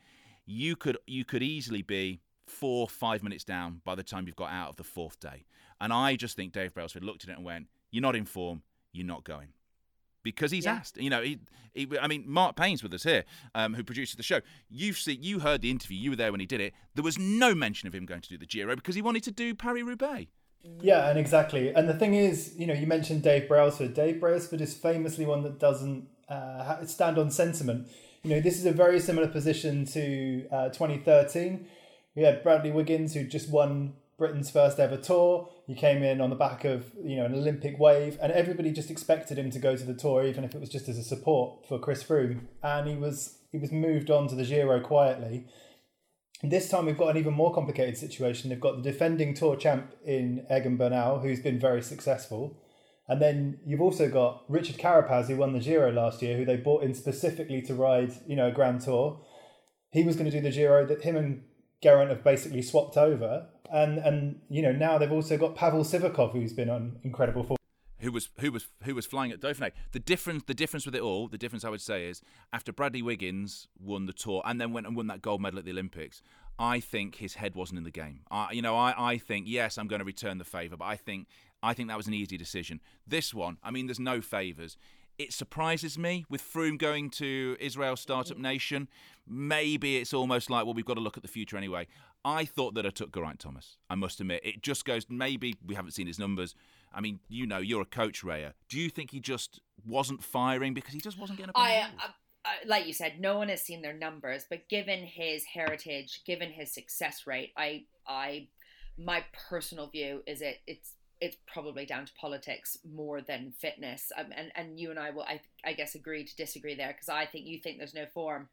[0.46, 4.52] You could you could easily be four five minutes down by the time you've got
[4.52, 5.46] out of the fourth day.
[5.82, 8.62] And I just think Dave Brailsford looked at it and went, "You're not in form.
[8.92, 9.50] You're not going."
[10.24, 10.74] Because he's Yeah.
[10.74, 11.38] asked, you know, he,
[11.76, 14.42] he, I mean, Mark Payne's with us here, um, who produces the show.
[14.70, 16.74] You've seen, you heard the interview, you were there when he did it.
[16.96, 19.32] There was no mention of him going to do the Giro because he wanted to
[19.32, 20.32] do Paris Roubaix.
[20.82, 21.72] Yeah, and exactly.
[21.76, 23.94] And the thing is, you know, you mentioned Dave Brailsford.
[23.94, 27.88] Dave Brailsford is famously one that doesn't uh, stand on sentiment.
[28.24, 31.68] You know, this is a very similar position to uh, 2013.
[32.16, 35.50] We had Bradley Wiggins, who just won Britain's first ever tour.
[35.68, 38.90] He came in on the back of you know an Olympic wave, and everybody just
[38.90, 41.68] expected him to go to the tour, even if it was just as a support
[41.68, 42.42] for Chris Froome.
[42.64, 45.46] And he was he was moved on to the Giro quietly.
[46.44, 48.50] This time we've got an even more complicated situation.
[48.50, 52.58] They've got the defending Tour champ in Egan Bernal, who's been very successful.
[53.08, 56.58] And then you've also got Richard Carapaz, who won the Giro last year, who they
[56.58, 59.22] bought in specifically to ride, you know, a Grand Tour.
[59.92, 60.86] He was going to do the Giro.
[60.86, 61.44] That him and
[61.82, 66.32] Geraint have basically swapped over, and and you know now they've also got Pavel Sivakov,
[66.32, 67.58] who's been on incredible form.
[68.00, 69.72] Who was who was who was flying at Dauphiné?
[69.92, 73.02] The difference the difference with it all, the difference I would say is after Bradley
[73.02, 76.22] Wiggins won the tour and then went and won that gold medal at the Olympics,
[76.58, 78.22] I think his head wasn't in the game.
[78.32, 80.96] I, you know, I, I think yes, I'm going to return the favour, but I
[80.96, 81.28] think
[81.64, 82.82] I think that was an easy decision.
[83.08, 84.78] This one, I mean, there's no favours.
[85.18, 88.90] It surprises me with Froome going to Israel Startup Nation.
[89.26, 91.88] Maybe it's almost like, well, we've got to look at the future anyway.
[92.26, 93.78] I thought that I took Geraint Thomas.
[93.90, 95.06] I must admit, it just goes.
[95.10, 96.56] Maybe we haven't seen his numbers.
[96.94, 98.54] I mean, you know, you're a coach, Rhea.
[98.68, 101.52] Do you think he just wasn't firing because he just wasn't getting?
[101.56, 102.08] I, I, uh,
[102.46, 106.52] uh, like you said, no one has seen their numbers, but given his heritage, given
[106.52, 108.48] his success rate, I, I,
[108.98, 110.94] my personal view is it it's
[111.26, 114.12] it's probably down to politics more than fitness.
[114.18, 117.10] Um, and and you and I will, I, I guess, agree to disagree there because
[117.10, 118.50] I think you think there's no form.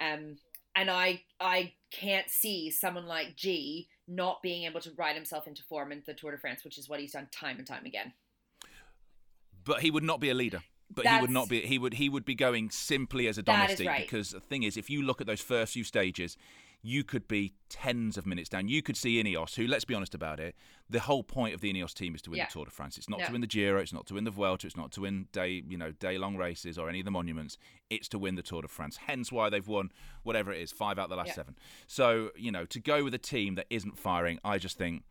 [0.00, 0.36] Um,
[0.74, 5.62] and I I can't see someone like G not being able to ride himself into
[5.62, 8.12] form in the Tour de France, which is what he's done time and time again.
[9.64, 10.62] But he would not be a leader.
[10.88, 11.60] But That's, he would not be.
[11.62, 11.94] He would.
[11.94, 14.02] He would be going simply as a domestique right.
[14.02, 16.36] because the thing is, if you look at those first few stages,
[16.82, 18.68] you could be tens of minutes down.
[18.68, 20.54] You could see Ineos, who, let's be honest about it,
[20.88, 22.46] the whole point of the Ineos team is to win yeah.
[22.46, 22.96] the Tour de France.
[22.96, 23.26] It's not no.
[23.26, 25.64] to win the Giro, it's not to win the Vuelta, it's not to win day,
[25.68, 27.58] you know, day long races or any of the monuments.
[27.90, 28.98] It's to win the Tour de France.
[29.06, 29.90] Hence why they've won
[30.22, 31.34] whatever it is, five out of the last yeah.
[31.34, 31.56] seven.
[31.86, 35.02] So, you know, to go with a team that isn't firing, I just think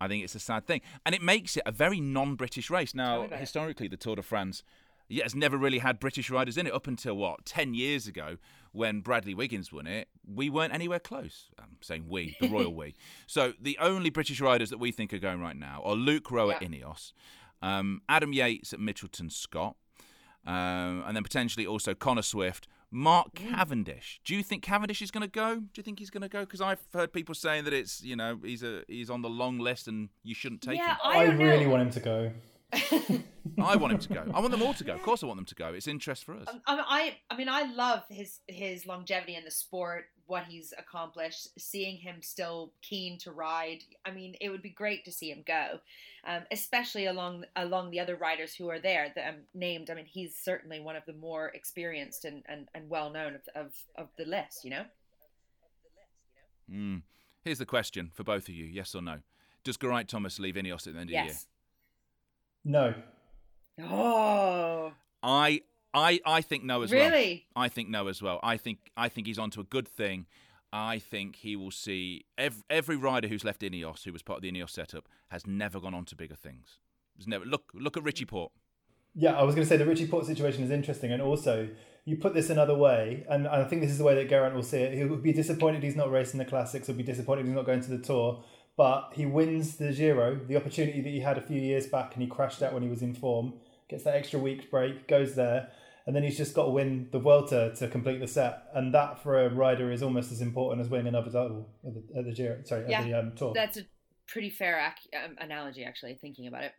[0.00, 0.80] I think it's a sad thing.
[1.06, 2.94] And it makes it a very non British race.
[2.94, 4.62] Now, historically, the Tour de France
[5.08, 8.38] yeah, has never really had British riders in it up until what ten years ago
[8.72, 10.08] when Bradley Wiggins won it.
[10.26, 11.50] We weren't anywhere close.
[11.58, 12.94] I'm saying we, the royal we.
[13.26, 16.48] So the only British riders that we think are going right now are Luke Rowe
[16.48, 16.56] yeah.
[16.56, 17.12] at Ineos,
[17.60, 19.76] um, Adam Yates at Mitchelton Scott,
[20.46, 22.66] um, and then potentially also Connor Swift.
[22.94, 23.48] Mark mm.
[23.48, 24.20] Cavendish.
[24.22, 25.54] Do you think Cavendish is going to go?
[25.56, 26.40] Do you think he's going to go?
[26.40, 29.58] Because I've heard people saying that it's you know he's a he's on the long
[29.58, 30.98] list and you shouldn't take yeah, him.
[31.02, 31.70] I, I really know.
[31.70, 32.32] want him to go.
[32.72, 34.24] I want him to go.
[34.32, 34.94] I want them all to go.
[34.94, 35.68] Of course, I want them to go.
[35.68, 36.46] It's interest for us.
[36.48, 41.48] Um, I, I mean, I love his his longevity in the sport, what he's accomplished.
[41.58, 43.80] Seeing him still keen to ride.
[44.06, 45.80] I mean, it would be great to see him go,
[46.26, 49.90] um, especially along along the other riders who are there that I'm named.
[49.90, 53.42] I mean, he's certainly one of the more experienced and, and, and well known of,
[53.54, 54.64] of of the list.
[54.64, 54.84] You know.
[56.70, 57.02] Mm.
[57.44, 59.18] Here's the question for both of you: Yes or no?
[59.64, 61.22] Does Geraint Thomas leave Ineos at the end yes.
[61.22, 61.38] of the year?
[62.64, 62.94] No.
[63.80, 64.92] Oh.
[65.22, 65.62] I
[65.94, 67.02] I I think no as really?
[67.02, 67.10] well.
[67.12, 67.46] Really?
[67.56, 68.40] I think no as well.
[68.42, 70.26] I think I think he's onto a good thing.
[70.72, 74.42] I think he will see every, every rider who's left Ineos, who was part of
[74.42, 76.78] the Ineos setup, has never gone on to bigger things.
[77.16, 78.52] There's never look look at Richie Porte.
[79.14, 81.68] Yeah, I was going to say the Richie Porte situation is interesting, and also
[82.06, 84.62] you put this another way, and I think this is the way that Geraint will
[84.62, 84.96] see it.
[84.96, 86.86] He will be disappointed he's not racing the classics.
[86.86, 88.42] He'll be disappointed he's not going to the tour
[88.76, 92.22] but he wins the Giro, the opportunity that he had a few years back, and
[92.22, 93.54] he crashed out when he was in form.
[93.88, 95.68] Gets that extra week break, goes there,
[96.06, 99.22] and then he's just got to win the Vuelta to complete the set, and that
[99.22, 102.32] for a rider is almost as important as winning another title at the, at the
[102.32, 102.62] Giro.
[102.64, 103.52] Sorry, yeah, at the um, Tour.
[103.54, 103.82] That's a
[104.26, 106.14] pretty fair ac- um, analogy, actually.
[106.14, 106.72] Thinking about it.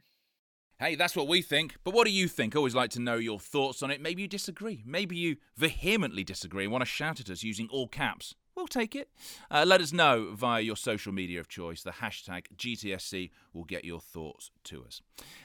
[0.80, 1.78] Hey, that's what we think.
[1.84, 2.56] But what do you think?
[2.56, 4.02] Always like to know your thoughts on it.
[4.02, 4.84] Maybe you disagree.
[4.86, 8.36] Maybe you vehemently disagree and want to shout at us using all caps.
[8.56, 9.10] We'll take it.
[9.50, 11.82] Uh, let us know via your social media of choice.
[11.82, 15.02] The hashtag GTSC will get your thoughts to us.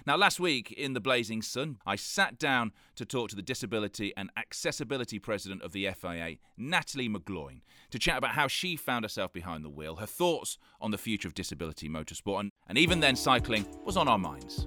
[0.06, 4.12] Now, last week in the Blazing Sun, I sat down to talk to the Disability
[4.16, 9.32] and Accessibility President of the FIA, Natalie McGloin, to chat about how she found herself
[9.32, 13.16] behind the wheel, her thoughts on the future of disability motorsport, and, and even then,
[13.16, 14.66] cycling was on our minds.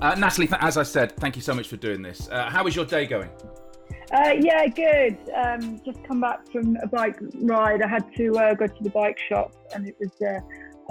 [0.00, 2.28] Uh, Natalie, as I said, thank you so much for doing this.
[2.28, 3.30] Uh, how is your day going?
[4.12, 5.16] Uh, yeah, good.
[5.34, 7.80] Um, just come back from a bike ride.
[7.82, 10.40] I had to uh, go to the bike shop, and it was uh,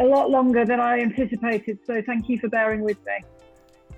[0.04, 1.78] a lot longer than I anticipated.
[1.86, 3.24] So thank you for bearing with me.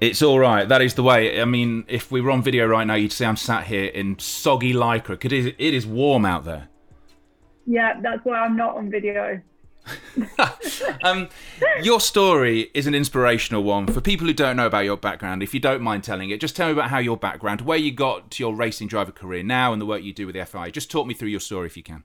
[0.02, 0.68] It's all right.
[0.68, 1.42] That is the way.
[1.42, 4.20] I mean, if we were on video right now, you'd see I'm sat here in
[4.20, 5.24] soggy lycra.
[5.24, 6.68] It is, it is warm out there.
[7.66, 9.42] Yeah, that's why I'm not on video.
[11.04, 11.30] um,
[11.82, 15.44] your story is an inspirational one for people who don't know about your background.
[15.44, 17.92] If you don't mind telling it, just tell me about how your background, where you
[17.92, 20.72] got to your racing driver career now, and the work you do with the FIA.
[20.72, 22.04] Just talk me through your story if you can.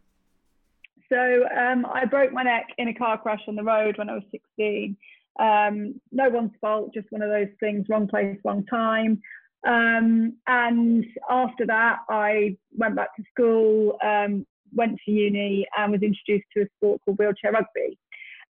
[1.08, 4.14] So um, I broke my neck in a car crash on the road when I
[4.14, 4.96] was 16.
[5.38, 9.22] Um, no one's fault, just one of those things, wrong place, wrong time.
[9.66, 16.02] Um, and after that, I went back to school, um, went to uni, and was
[16.02, 17.98] introduced to a sport called wheelchair rugby.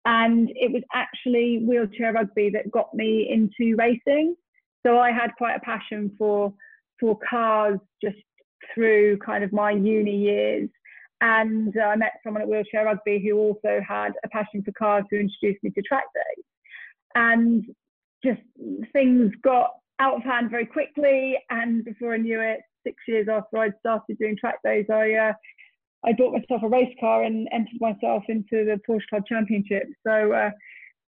[0.05, 4.35] And it was actually wheelchair rugby that got me into racing.
[4.85, 6.53] So I had quite a passion for
[6.99, 8.17] for cars just
[8.73, 10.69] through kind of my uni years.
[11.21, 15.03] And uh, I met someone at Wheelchair Rugby who also had a passion for cars
[15.09, 16.45] who introduced me to track days.
[17.15, 17.65] And
[18.23, 18.41] just
[18.93, 21.37] things got out of hand very quickly.
[21.49, 25.33] And before I knew it, six years after I'd started doing track days, I uh,
[26.05, 29.83] I bought myself a race car and entered myself into the Porsche Club Championship.
[30.05, 30.51] So uh,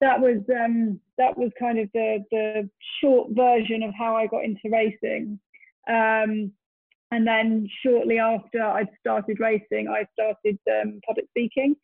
[0.01, 4.43] that was um, that was kind of the the short version of how I got
[4.43, 5.39] into racing.
[5.87, 6.51] Um,
[7.13, 11.75] and then shortly after I'd started racing, I started um, public speaking,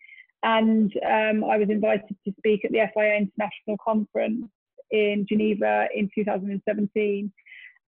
[0.43, 4.45] and um, I was invited to speak at the FIA International Conference
[4.91, 7.31] in Geneva in 2017.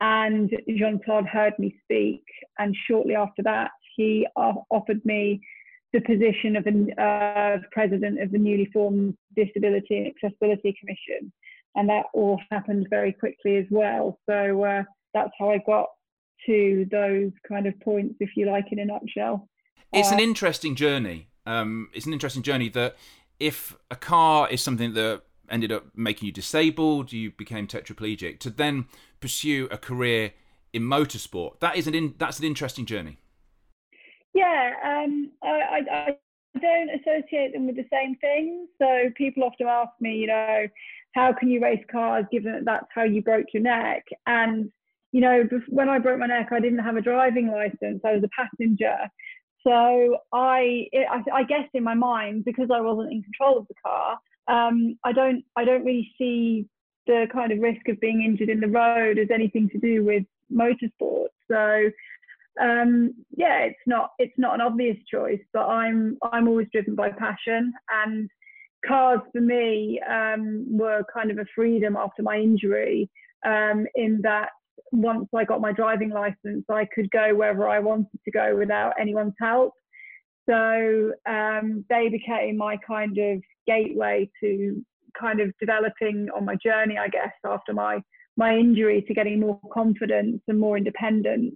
[0.02, 2.24] And Jean Claude heard me speak,
[2.58, 5.42] and shortly after that, he offered me
[5.94, 11.32] the position of the uh, president of the newly formed Disability and Accessibility Commission,
[11.76, 14.20] and that all happened very quickly as well.
[14.30, 15.88] So uh, that's how I got
[16.46, 19.50] to those kind of points, if you like, in a nutshell.
[19.92, 21.30] It's uh, an interesting journey.
[21.46, 22.96] Um, it's an interesting journey that
[23.40, 28.50] if a car is something that ended up making you disabled, you became tetraplegic, to
[28.50, 28.86] then
[29.20, 30.34] pursue a career
[30.72, 33.18] in motorsport, that is an in, that's an interesting journey.
[34.34, 38.70] Yeah, um, I, I, I don't associate them with the same things.
[38.82, 40.68] So people often ask me, you know,
[41.16, 44.04] how can you race cars given that that's how you broke your neck?
[44.28, 44.72] And
[45.12, 48.02] you know, when I broke my neck, I didn't have a driving license.
[48.06, 48.96] I was a passenger.
[49.66, 53.74] So I, I, I guess in my mind, because I wasn't in control of the
[53.84, 56.68] car, um, I don't, I don't really see
[57.08, 60.24] the kind of risk of being injured in the road as anything to do with
[60.54, 61.28] motorsport.
[61.50, 61.90] So
[62.62, 67.10] um, yeah, it's not, it's not an obvious choice, but I'm, I'm always driven by
[67.12, 67.74] passion
[68.06, 68.30] and
[68.86, 73.10] cars for me um, were kind of a freedom after my injury
[73.46, 74.50] um, in that
[74.92, 78.94] once I got my driving license, I could go wherever I wanted to go without
[79.00, 79.74] anyone's help.
[80.50, 84.84] So um, they became my kind of gateway to
[85.20, 88.02] kind of developing on my journey, I guess, after my
[88.38, 91.56] my injury to getting more confidence and more independence.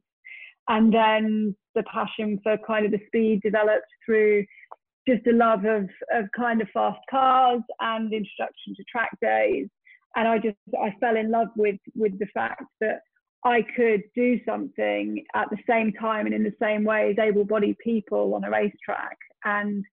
[0.68, 4.46] And then the passion for kind of the speed developed through
[5.08, 9.68] just a love of, of kind of fast cars and introduction to track days.
[10.16, 13.00] And I just I fell in love with with the fact that
[13.44, 17.44] I could do something at the same time and in the same way as able
[17.44, 19.18] bodied people on a racetrack.
[19.44, 19.84] And,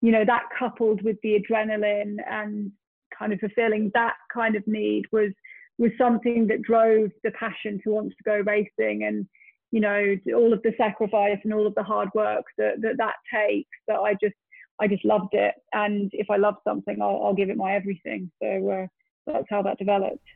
[0.00, 2.70] you know, that coupled with the adrenaline and
[3.18, 5.30] kind of fulfilling that kind of need was
[5.78, 9.26] was something that drove the passion to want to go racing and
[9.74, 13.16] you know all of the sacrifice and all of the hard work that that, that
[13.32, 14.36] takes that I just
[14.80, 18.30] I just loved it and if I love something I'll, I'll give it my everything
[18.40, 18.86] so uh,
[19.26, 20.26] that's how that developed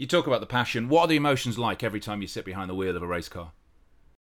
[0.00, 0.88] you talk about the passion.
[0.88, 3.28] What are the emotions like every time you sit behind the wheel of a race
[3.28, 3.52] car?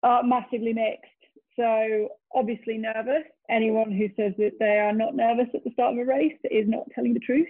[0.02, 1.12] Uh, massively mixed.
[1.56, 3.26] So obviously nervous.
[3.52, 6.68] Anyone who says that they are not nervous at the start of a race is
[6.68, 7.50] not telling the truth.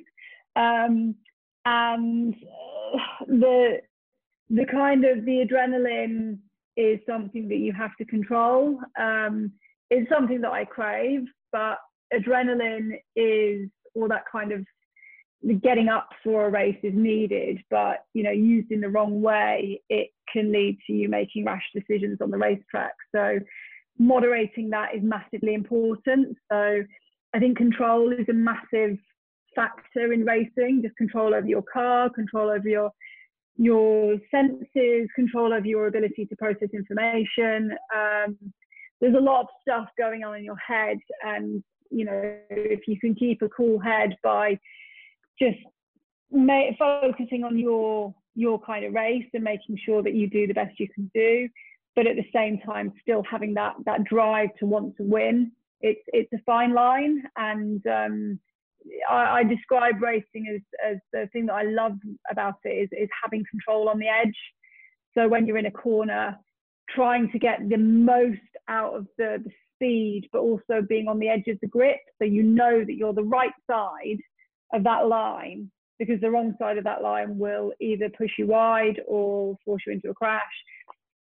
[0.58, 1.16] Um,
[1.64, 3.78] and uh, the
[4.50, 6.40] the kind of the adrenaline
[6.80, 8.80] is something that you have to control.
[8.98, 9.52] Um,
[9.90, 11.78] it's something that I crave, but
[12.14, 14.66] adrenaline is all that kind of
[15.62, 19.82] getting up for a race is needed, but you know, used in the wrong way,
[19.90, 22.94] it can lead to you making rash decisions on the racetrack.
[23.14, 23.40] So
[23.98, 26.38] moderating that is massively important.
[26.50, 26.84] So
[27.34, 28.98] I think control is a massive
[29.54, 32.92] factor in racing, just control over your car, control over your
[33.58, 37.72] your senses, control over your ability to process information.
[37.94, 38.38] Um,
[39.02, 43.00] there's a lot of stuff going on in your head, and you know if you
[43.00, 44.60] can keep a cool head by
[45.42, 45.58] just
[46.32, 50.54] may, focusing on your your kind of race and making sure that you do the
[50.54, 51.50] best you can do,
[51.96, 55.52] but at the same time still having that that drive to want to win.
[55.82, 58.40] It's it's a fine line, and um,
[59.10, 61.94] I, I, describe racing as as the thing that I love
[62.30, 64.38] about it is is having control on the edge.
[65.18, 66.38] So when you're in a corner,
[66.90, 71.30] trying to get the most out of the, the speed, but also being on the
[71.30, 74.20] edge of the grip, so you know that you're the right side
[74.74, 79.02] of that line because the wrong side of that line will either push you wide
[79.06, 80.44] or force you into a crash.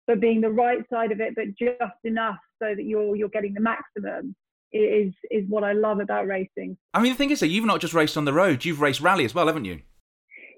[0.06, 3.52] But being the right side of it, but just enough so that you're you're getting
[3.52, 4.34] the maximum.
[4.72, 6.76] Is is what I love about racing.
[6.94, 9.00] I mean, the thing is that you've not just raced on the road; you've raced
[9.00, 9.80] rally as well, haven't you?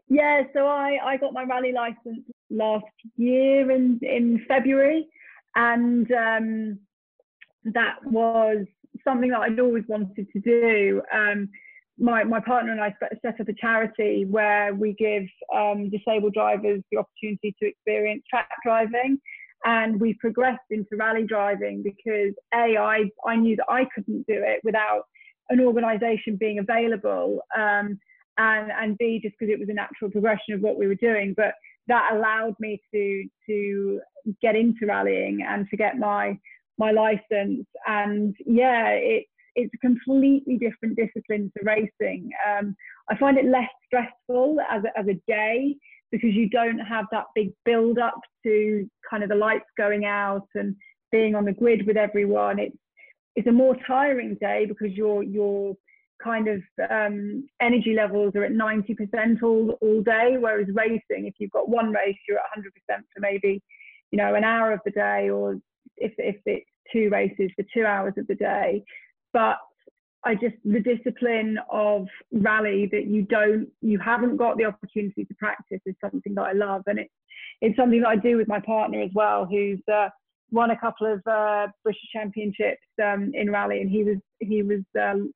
[0.09, 2.85] Yeah, so I, I got my rally license last
[3.17, 5.07] year in in February,
[5.55, 6.79] and um,
[7.65, 8.67] that was
[9.05, 11.03] something that I'd always wanted to do.
[11.13, 11.49] Um,
[12.01, 16.81] my, my partner and I set up a charity where we give um, disabled drivers
[16.91, 19.21] the opportunity to experience track driving.
[19.65, 24.43] And we progressed into rally driving because A, I, I knew that I couldn't do
[24.43, 25.03] it without
[25.51, 27.41] an organisation being available.
[27.57, 27.99] Um,
[28.39, 31.35] and, and B, just because it was a natural progression of what we were doing.
[31.37, 31.55] But
[31.89, 34.01] that allowed me to, to
[34.41, 36.39] get into rallying and to get my,
[36.79, 37.67] my license.
[37.87, 42.31] And yeah, it, it's a completely different discipline to racing.
[42.49, 42.77] Um,
[43.11, 45.77] I find it less stressful as a, as a day
[46.11, 50.47] because you don't have that big build up to kind of the lights going out
[50.55, 50.75] and
[51.13, 52.59] being on the grid with everyone.
[52.59, 52.77] It's
[53.37, 55.77] it's a more tiring day because your your
[56.23, 60.37] kind of um, energy levels are at 90% all all day.
[60.39, 63.63] Whereas racing, if you've got one race, you're at 100% for maybe
[64.11, 65.59] you know an hour of the day, or
[65.97, 68.83] if if it's two races for two hours of the day
[69.33, 69.59] but
[70.25, 75.35] I just the discipline of rally that you don't you haven't got the opportunity to
[75.35, 76.83] practice is something that I love.
[76.87, 77.13] And it's
[77.61, 80.09] it's something that I do with my partner as well who's uh,
[80.51, 83.81] won a couple of uh, British championships um, in rally.
[83.81, 85.33] And he was he was um,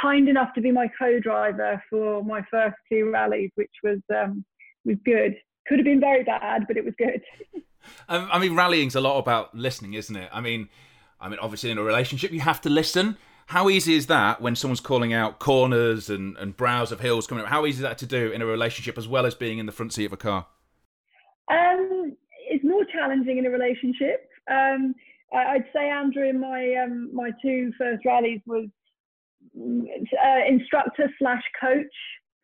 [0.00, 4.44] kind enough to be my co-driver for my first two rallies which was um,
[4.84, 5.36] was good.
[5.66, 7.22] Could have been very bad but it was good.
[8.08, 10.30] Um, I mean rallying's a lot about listening isn't it?
[10.32, 10.68] I mean
[11.22, 13.16] I mean, obviously, in a relationship, you have to listen.
[13.52, 17.44] How easy is that when someone's calling out corners and, and brows of hills coming
[17.44, 17.50] up?
[17.50, 19.72] How easy is that to do in a relationship as well as being in the
[19.72, 20.46] front seat of a car?
[21.50, 22.16] Um,
[22.48, 24.26] it's more challenging in a relationship.
[24.50, 24.94] Um,
[25.34, 28.68] I, would say Andrew in my um, my two first rallies was
[29.54, 31.94] uh, instructor slash coach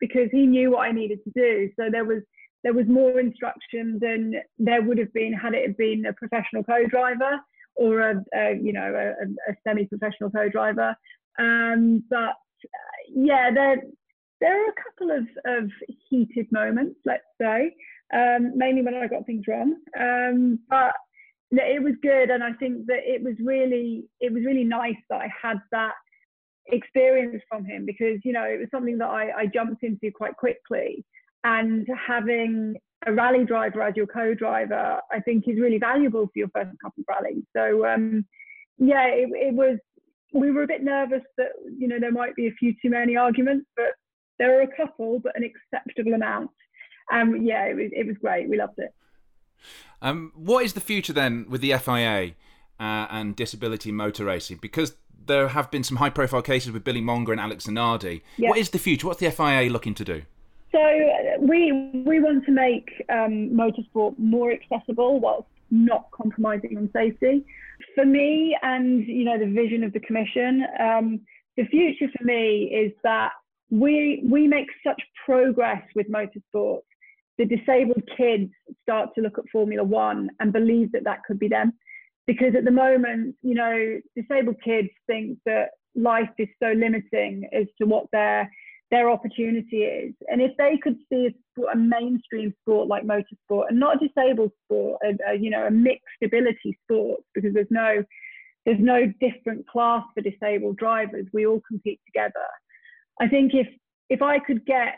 [0.01, 1.71] because he knew what I needed to do.
[1.81, 2.21] So there was
[2.65, 7.41] there was more instruction than there would have been had it been a professional co-driver
[7.79, 10.95] or a, a you know a, a semi-professional co-driver.
[11.39, 13.83] Um, but uh, yeah, there
[14.41, 15.71] there are a couple of, of
[16.09, 17.75] heated moments, let's say,
[18.15, 19.77] um, mainly when I got things wrong.
[19.99, 20.93] Um, but
[21.51, 25.21] it was good, and I think that it was really it was really nice that
[25.21, 25.95] I had that
[26.67, 30.37] experience from him because you know it was something that I, I jumped into quite
[30.37, 31.05] quickly,
[31.45, 32.75] and having
[33.07, 37.03] a rally driver as your co-driver, I think is really valuable for your first couple
[37.03, 37.45] of rallies.
[37.57, 38.27] So um,
[38.79, 39.79] yeah, it, it, was.
[40.35, 43.17] We were a bit nervous that you know there might be a few too many
[43.17, 43.93] arguments, but
[44.39, 46.51] there were a couple, but an acceptable amount.
[47.13, 48.49] Um, yeah, it was it was great.
[48.49, 48.93] We loved it.
[50.03, 52.35] Um, what is the future then with the FIA
[52.79, 54.59] uh, and disability motor racing?
[54.61, 54.95] Because
[55.27, 58.23] there have been some high-profile cases with Billy Monger and Alex Zanardi.
[58.37, 58.51] Yeah.
[58.51, 59.07] What is the future?
[59.07, 60.23] What's the FIA looking to do?
[60.73, 60.81] So
[61.41, 67.45] we we want to make um, motorsport more accessible whilst not compromising on safety.
[67.95, 71.21] For me, and you know the vision of the commission, um,
[71.57, 73.33] the future for me is that
[73.71, 76.81] we we make such progress with motorsport.
[77.39, 78.51] The disabled kids
[78.83, 81.73] start to look at Formula One and believe that that could be them,
[82.27, 87.67] because at the moment, you know, disabled kids think that life is so limiting as
[87.81, 88.51] to what they're
[88.91, 90.15] their opportunity is.
[90.29, 94.09] And if they could see a, sport, a mainstream sport like motorsport and not a
[94.09, 98.03] disabled sport, a, a, you know, a mixed ability sport, because there's no
[98.65, 101.27] there's no different class for disabled drivers.
[101.33, 102.47] We all compete together.
[103.21, 103.67] I think if
[104.09, 104.95] if I could get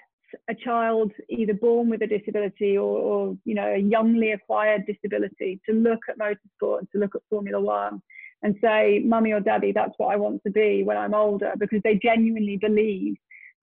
[0.49, 5.61] a child either born with a disability or, or you know a youngly acquired disability
[5.69, 8.01] to look at motorsport and to look at Formula One
[8.43, 11.81] and say, "Mummy or Daddy, that's what I want to be when I'm older," because
[11.83, 13.17] they genuinely believe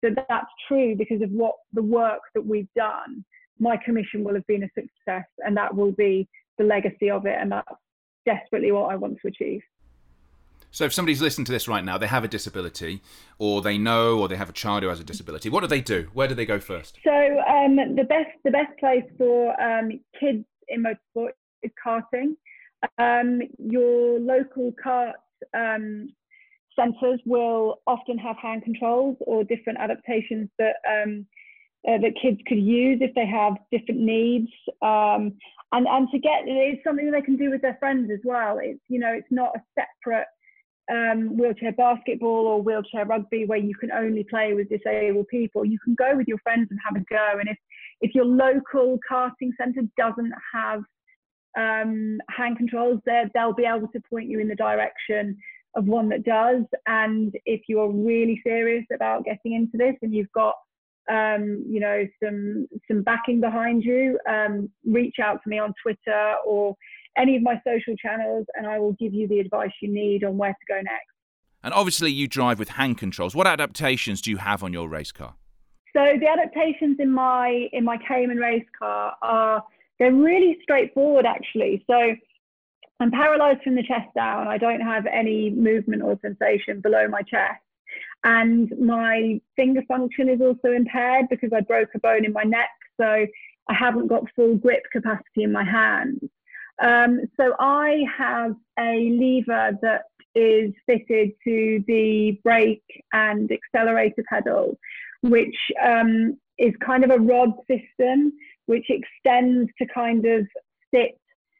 [0.03, 3.25] that that's true because of what the work that we've done.
[3.59, 6.29] My commission will have been a success, and that will be
[6.59, 7.69] the legacy of it, and that's
[8.27, 9.63] desperately what I want to achieve.
[10.71, 13.01] So, if somebody's listening to this right now, they have a disability,
[13.39, 15.49] or they know, or they have a child who has a disability.
[15.49, 16.11] What do they do?
[16.13, 16.99] Where do they go first?
[17.03, 19.89] So, um, the best the best place for um,
[20.21, 21.31] kids in motorsport
[21.63, 22.37] is karting.
[22.99, 25.15] Um, your local kart
[25.55, 26.11] um,
[26.77, 31.27] centres will often have hand controls or different adaptations that um,
[31.89, 34.51] uh, that kids could use if they have different needs.
[34.83, 35.33] Um,
[35.73, 38.59] and and to get it's something they can do with their friends as well.
[38.63, 40.27] It's you know it's not a separate
[40.91, 45.65] um, wheelchair basketball or wheelchair rugby where you can only play with disabled people.
[45.65, 47.39] You can go with your friends and have a go.
[47.39, 47.59] And if
[48.01, 50.83] if your local karting centre doesn't have
[51.59, 55.37] um, hand controls, there they'll be able to point you in the direction
[55.77, 56.63] of one that does.
[56.87, 60.55] And if you're really serious about getting into this and you've got
[61.09, 66.35] um, you know, some some backing behind you, um, reach out to me on Twitter
[66.45, 66.75] or
[67.17, 70.37] any of my social channels, and I will give you the advice you need on
[70.37, 71.07] where to go next.
[71.63, 73.35] And obviously, you drive with hand controls.
[73.35, 75.35] What adaptations do you have on your race car?
[75.95, 79.65] So the adaptations in my in my Cayman race car are
[79.99, 81.85] they're really straightforward actually.
[81.89, 82.15] So
[83.01, 84.49] I'm paralyzed from the chest down.
[84.49, 87.61] I don't have any movement or sensation below my chest.
[88.25, 92.71] And my finger function is also impaired because I broke a bone in my neck.
[92.99, 93.27] So
[93.69, 96.21] I haven't got full grip capacity in my hands.
[96.83, 104.79] Um, so I have a lever that is fitted to the brake and accelerator pedal,
[105.23, 108.33] which um, is kind of a rod system,
[108.67, 110.47] which extends to kind of
[110.95, 111.19] sit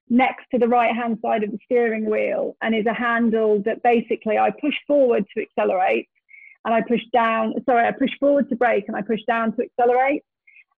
[0.09, 3.83] next to the right hand side of the steering wheel and is a handle that
[3.83, 6.09] basically I push forward to accelerate
[6.65, 9.63] and I push down, sorry, I push forward to brake and I push down to
[9.63, 10.23] accelerate.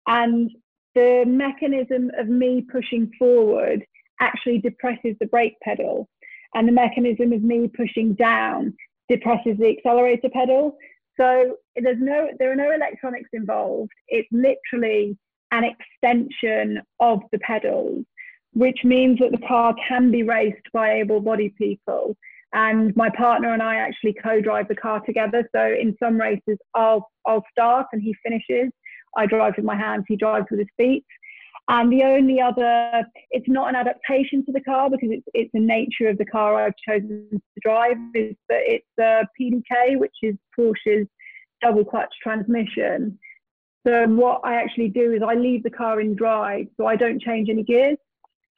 [0.07, 0.51] And
[0.95, 3.85] the mechanism of me pushing forward
[4.21, 6.09] actually depresses the brake pedal.
[6.55, 8.75] And the mechanism of me pushing down
[9.09, 10.77] depresses the accelerator pedal.
[11.19, 13.93] So there's no, there are no electronics involved.
[14.09, 15.17] It's literally
[15.51, 18.05] an extension of the pedals,
[18.59, 22.17] which means that the car can be raced by able-bodied people.
[22.53, 25.49] And my partner and I actually co-drive the car together.
[25.55, 28.73] So in some races, I'll I'll start and he finishes.
[29.17, 31.05] I drive with my hands, he drives with his feet.
[31.69, 35.61] And the only other, it's not an adaptation to the car because it's, it's the
[35.61, 40.35] nature of the car I've chosen to drive, is that it's a PDK, which is
[40.59, 41.07] Porsche's
[41.63, 43.19] double clutch transmission.
[43.87, 47.21] So what I actually do is I leave the car in drive, so I don't
[47.21, 47.99] change any gears.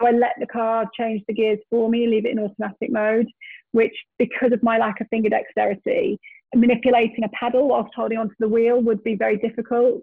[0.01, 3.27] So I let the car change the gears for me, leave it in automatic mode,
[3.73, 6.19] which because of my lack of finger dexterity,
[6.55, 10.03] manipulating a pedal whilst holding onto the wheel would be very difficult.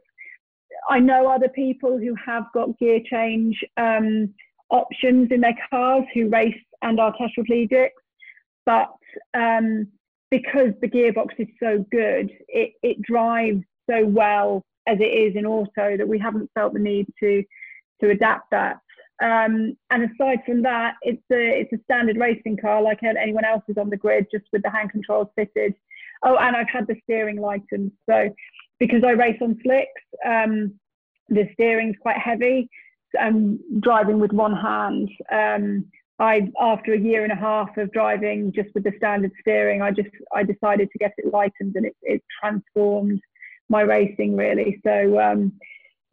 [0.90, 4.34] I know other people who have got gear change um,
[4.70, 7.90] options in their cars who race and are tetraplegics,
[8.66, 8.90] but
[9.34, 9.88] um,
[10.30, 15.46] because the gearbox is so good, it, it drives so well as it is in
[15.46, 17.44] auto that we haven't felt the need to
[18.00, 18.78] to adapt that.
[19.22, 23.64] Um, and aside from that, it's a it's a standard racing car like anyone else
[23.68, 25.74] is on the grid, just with the hand controls fitted.
[26.24, 27.92] Oh, and I've had the steering lightened.
[28.08, 28.30] So
[28.80, 30.74] because I race on slicks, um,
[31.30, 32.70] the steering's quite heavy.
[33.20, 35.10] I'm driving with one hand.
[35.32, 35.86] Um,
[36.20, 39.92] I after a year and a half of driving just with the standard steering, I
[39.92, 43.22] just I decided to get it lightened, and it it transformed
[43.70, 44.80] my racing really.
[44.86, 45.54] So um,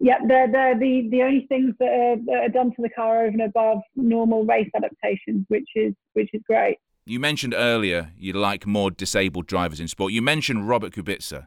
[0.01, 3.23] yeah, they're, they're the, the only things that are, that are done to the car
[3.23, 6.79] over and above normal race adaptations, which is which is great.
[7.07, 10.13] You mentioned earlier you like more disabled drivers in sport.
[10.13, 11.47] You mentioned Robert Kubica.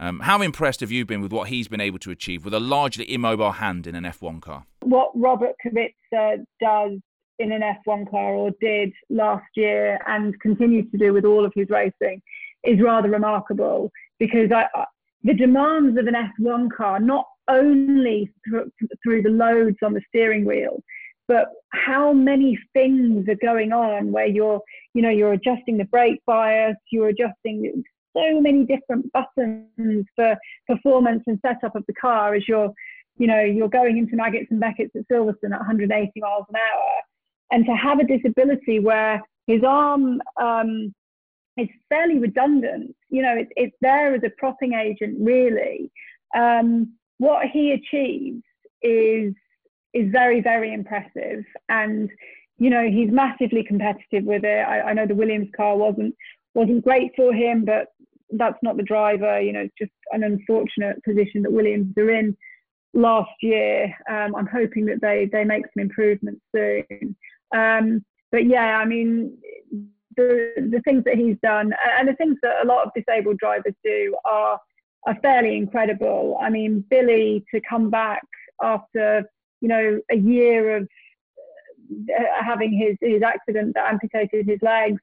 [0.00, 2.60] Um, how impressed have you been with what he's been able to achieve with a
[2.60, 4.64] largely immobile hand in an F1 car?
[4.80, 6.98] What Robert Kubica does
[7.38, 11.52] in an F1 car or did last year and continues to do with all of
[11.54, 12.22] his racing
[12.64, 14.66] is rather remarkable because I,
[15.22, 18.70] the demands of an F1 car, not only through,
[19.02, 20.82] through the loads on the steering wheel,
[21.28, 24.60] but how many things are going on where you're,
[24.94, 27.84] you know, you're adjusting the brake bias, you're adjusting
[28.16, 30.36] so many different buttons for
[30.66, 32.72] performance and setup of the car as you're,
[33.18, 36.90] you know, you're going into Maggotts and Beckett's at Silverstone at 180 miles an hour.
[37.52, 40.92] And to have a disability where his arm um,
[41.56, 42.94] is fairly redundant.
[43.08, 45.90] You know, it's it's there as a propping agent, really.
[46.36, 48.42] Um, what he achieves
[48.82, 49.34] is
[49.92, 52.08] is very very impressive, and
[52.58, 54.66] you know he's massively competitive with it.
[54.66, 56.14] I, I know the Williams car wasn't
[56.54, 57.88] wasn't great for him, but
[58.30, 59.38] that's not the driver.
[59.38, 62.34] You know, it's just an unfortunate position that Williams are in
[62.94, 63.94] last year.
[64.08, 67.14] Um, I'm hoping that they they make some improvements soon.
[67.54, 68.02] Um,
[68.32, 69.36] but yeah, I mean,
[70.16, 73.74] the the things that he's done and the things that a lot of disabled drivers
[73.84, 74.58] do are
[75.06, 76.38] are fairly incredible.
[76.40, 78.22] I mean, Billy to come back
[78.62, 79.24] after
[79.60, 80.88] you know a year of
[81.92, 85.00] uh, having his his accident that amputated his legs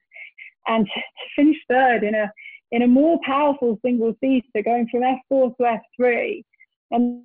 [0.66, 1.02] and to
[1.36, 2.30] finish third in a
[2.70, 6.44] in a more powerful single seater going from F4 to F3
[6.90, 7.22] and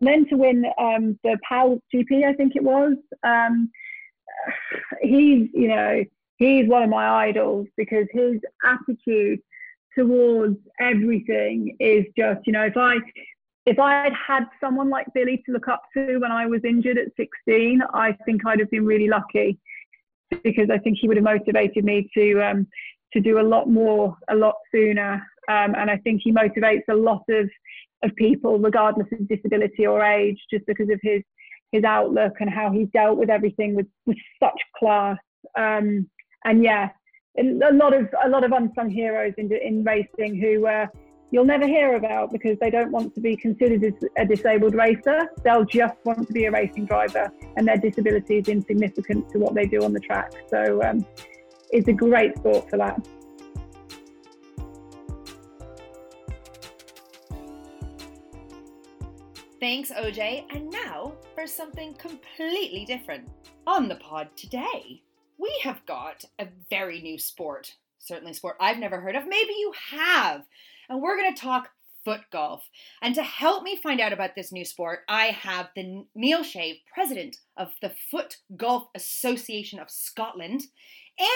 [0.00, 3.70] then to win um, the Pau GP I think it was um,
[5.02, 6.04] he's you know
[6.36, 9.40] he's one of my idols because his attitude
[9.96, 12.96] towards everything is just, you know, if I
[13.66, 16.98] if I had had someone like Billy to look up to when I was injured
[16.98, 19.58] at 16, I think I'd have been really lucky
[20.42, 22.66] because I think he would have motivated me to um,
[23.12, 25.14] to do a lot more a lot sooner.
[25.48, 27.48] Um, and I think he motivates a lot of
[28.02, 31.22] of people, regardless of disability or age, just because of his
[31.72, 35.18] his outlook and how he's dealt with everything with, with such class.
[35.56, 36.08] Um,
[36.44, 36.90] and yeah,
[37.38, 40.86] a lot of a lot of unsung heroes in in racing who uh,
[41.30, 45.30] you'll never hear about because they don't want to be considered as a disabled racer.
[45.44, 49.54] They'll just want to be a racing driver, and their disability is insignificant to what
[49.54, 50.32] they do on the track.
[50.48, 51.06] So um,
[51.70, 53.06] it's a great sport for that.
[59.60, 60.46] Thanks, OJ.
[60.50, 63.28] And now for something completely different.
[63.66, 65.02] On the pod today,
[65.40, 67.74] we have got a very new sport.
[67.98, 69.26] Certainly, sport I've never heard of.
[69.26, 70.44] Maybe you have.
[70.88, 71.70] And we're going to talk
[72.04, 72.68] foot golf.
[73.02, 76.80] And to help me find out about this new sport, I have the Neil Shea,
[76.92, 80.62] president of the Foot Golf Association of Scotland,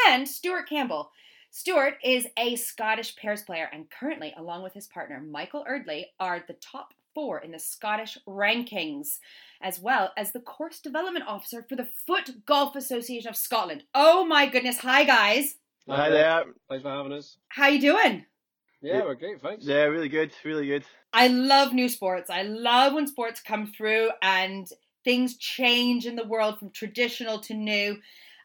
[0.08, 1.10] and Stuart Campbell.
[1.50, 6.42] Stuart is a Scottish pairs player and currently, along with his partner Michael Eardley, are
[6.46, 9.18] the top four in the Scottish rankings,
[9.62, 13.84] as well as the course development officer for the Foot Golf Association of Scotland.
[13.94, 14.78] Oh my goodness!
[14.78, 15.56] Hi guys.
[15.88, 16.44] Hi there.
[16.68, 17.36] Thanks for having us.
[17.48, 18.24] How you doing?
[18.80, 19.40] Yeah, we're great.
[19.40, 19.64] Thanks.
[19.66, 20.32] Yeah, really good.
[20.44, 20.84] Really good.
[21.12, 22.28] I love new sports.
[22.28, 24.66] I love when sports come through and
[25.04, 27.98] things change in the world from traditional to new.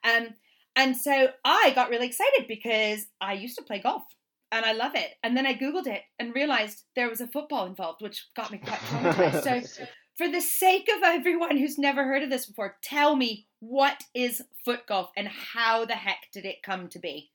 [0.03, 0.30] Um,
[0.76, 4.03] and so I got really excited because I used to play golf
[4.52, 5.12] and I love it.
[5.24, 8.58] And then I Googled it and realized there was a football involved, which got me
[8.58, 9.43] quite traumatized.
[9.68, 9.86] so,
[10.18, 14.41] for the sake of everyone who's never heard of this before, tell me what is
[14.66, 17.32] foot golf and how the heck did it come to be?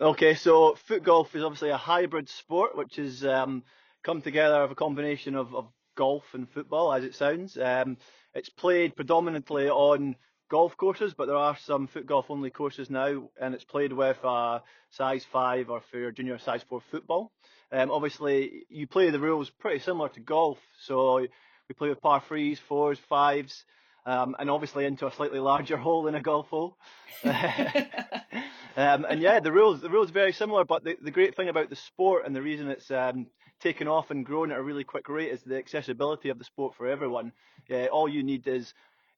[0.00, 3.62] Okay, so foot golf is obviously a hybrid sport, which has um,
[4.02, 7.56] come together of a combination of, of, golf and football, as it sounds.
[7.56, 7.96] Um,
[8.34, 10.14] it's played predominantly on
[10.48, 14.18] golf courses, but there are some foot golf only courses now, and it's played with
[14.24, 17.32] a size five or for your junior size four football.
[17.72, 22.22] Um, obviously, you play the rules pretty similar to golf, so we play with par
[22.26, 23.64] threes, fours, fives,
[24.04, 26.76] um, and obviously into a slightly larger hole than a golf hole.
[27.24, 31.48] um, and yeah, the rules the rules are very similar, but the, the great thing
[31.48, 33.26] about the sport and the reason it's um,
[33.60, 36.74] taken off and grown at a really quick rate is the accessibility of the sport
[36.76, 37.32] for everyone.
[37.70, 38.72] Uh, all you need is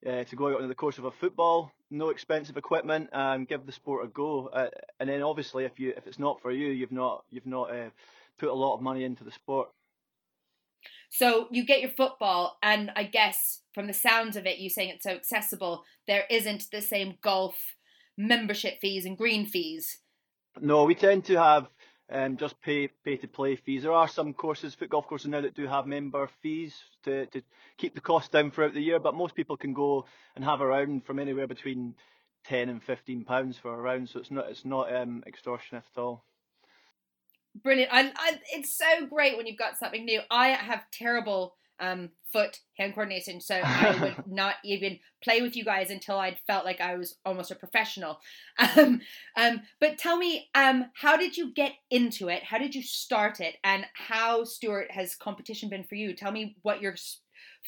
[0.07, 3.67] uh, to go out on the course of a football, no expensive equipment, and give
[3.67, 4.49] the sport a go.
[4.49, 4.69] Uh,
[5.01, 7.91] and then obviously, if you if it's not for you, you've not you've not uh,
[8.39, 9.69] put a lot of money into the sport.
[11.11, 14.91] So you get your football, and I guess from the sounds of it, you saying
[14.91, 17.57] it's so accessible, there isn't the same golf
[18.17, 19.99] membership fees and green fees.
[20.61, 21.69] No, we tend to have
[22.11, 23.83] um, just pay pay to play fees.
[23.83, 27.43] There are some courses, foot golf courses now that do have member fees to, to
[27.77, 30.67] keep the cost down throughout the year, but most people can go and have a
[30.67, 31.95] round from anywhere between
[32.45, 36.01] ten and fifteen pounds for a round, so it's not it's not um, extortionate at
[36.01, 36.25] all.
[37.63, 37.93] Brilliant!
[37.93, 40.21] I, I, it's so great when you've got something new.
[40.31, 43.41] I have terrible um, foot hand coordination.
[43.41, 47.17] So I would not even play with you guys until I'd felt like I was
[47.25, 48.21] almost a professional.
[48.77, 49.01] Um,
[49.37, 52.43] um, but tell me, um, how did you get into it?
[52.43, 53.57] How did you start it?
[53.65, 56.13] And how, Stuart, has competition been for you?
[56.13, 56.95] Tell me what your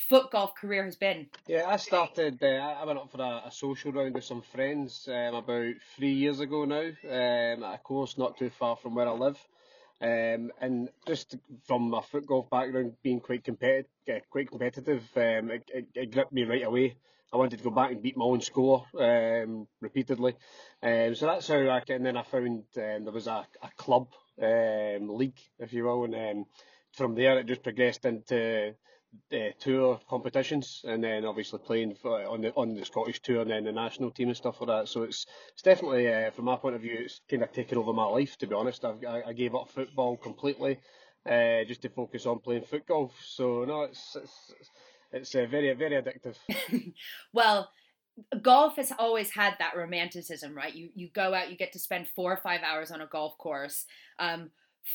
[0.08, 1.26] foot golf career has been.
[1.46, 5.08] Yeah, I started, uh, I went up for a, a, social round with some friends
[5.08, 9.08] um, about three years ago now um, at a course not too far from where
[9.08, 9.38] I live.
[10.02, 11.36] Um, and just
[11.66, 13.90] from my foot golf background, being quite competitive,
[14.30, 16.96] quite competitive, um, it, it, it, gripped me right away.
[17.32, 20.36] I wanted to go back and beat my own score um, repeatedly.
[20.82, 24.08] Um, so that's how I and then I found um, there was a, a club
[24.42, 26.46] um, league, if you will, and
[26.92, 28.74] from there it just progressed into
[29.32, 33.50] uh, tour competitions, and then obviously playing for, on the on the Scottish tour, and
[33.50, 34.88] then the national team and stuff like that.
[34.88, 37.92] So it's it's definitely, uh, from my point of view, it's kind of taken over
[37.92, 38.36] my life.
[38.38, 40.78] To be honest, I've, I, I gave up football completely,
[41.26, 43.12] uh, just to focus on playing foot golf.
[43.22, 44.54] So no, it's it's
[45.12, 46.36] it's uh, very very addictive.
[47.32, 47.70] well.
[48.42, 50.74] Golf has always had that romanticism, right?
[50.74, 53.38] You you go out, you get to spend four or five hours on a golf
[53.38, 53.86] course.
[54.18, 54.50] Um,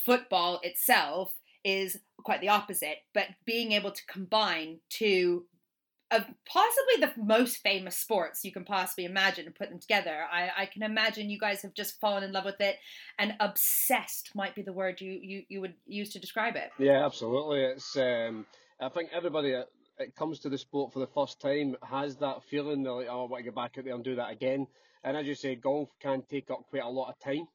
[0.05, 1.33] football itself
[1.65, 5.45] is quite the opposite, but being able to combine two
[6.11, 10.25] of possibly the most famous sports you can possibly imagine and put them together.
[10.31, 12.77] I, I can imagine you guys have just fallen in love with it
[13.17, 16.69] and obsessed might be the word you, you, you would use to describe it.
[16.77, 17.61] Yeah, absolutely.
[17.61, 18.45] It's um,
[18.79, 22.83] I think everybody that comes to the sport for the first time has that feeling
[22.83, 24.67] that like, oh, I want to get back out there and do that again.
[25.03, 27.47] And as you say, golf can take up quite a lot of time.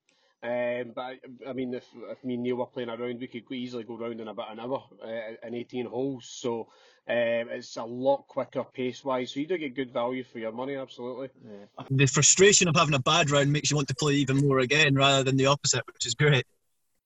[0.43, 1.19] Um, but I,
[1.49, 4.21] I, mean, if, if me and Neil were playing around, we could easily go round
[4.21, 6.27] in about an hour uh, in 18 holes.
[6.31, 6.69] So
[7.09, 9.33] um, it's a lot quicker pace wise.
[9.33, 11.29] So you do get good value for your money, absolutely.
[11.45, 11.85] Yeah.
[11.91, 14.95] The frustration of having a bad round makes you want to play even more again
[14.95, 16.47] rather than the opposite, which is great.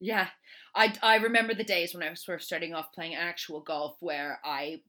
[0.01, 0.29] Yeah.
[0.77, 4.39] I, I remember the days when I was first starting off playing actual golf where
[4.45, 4.81] I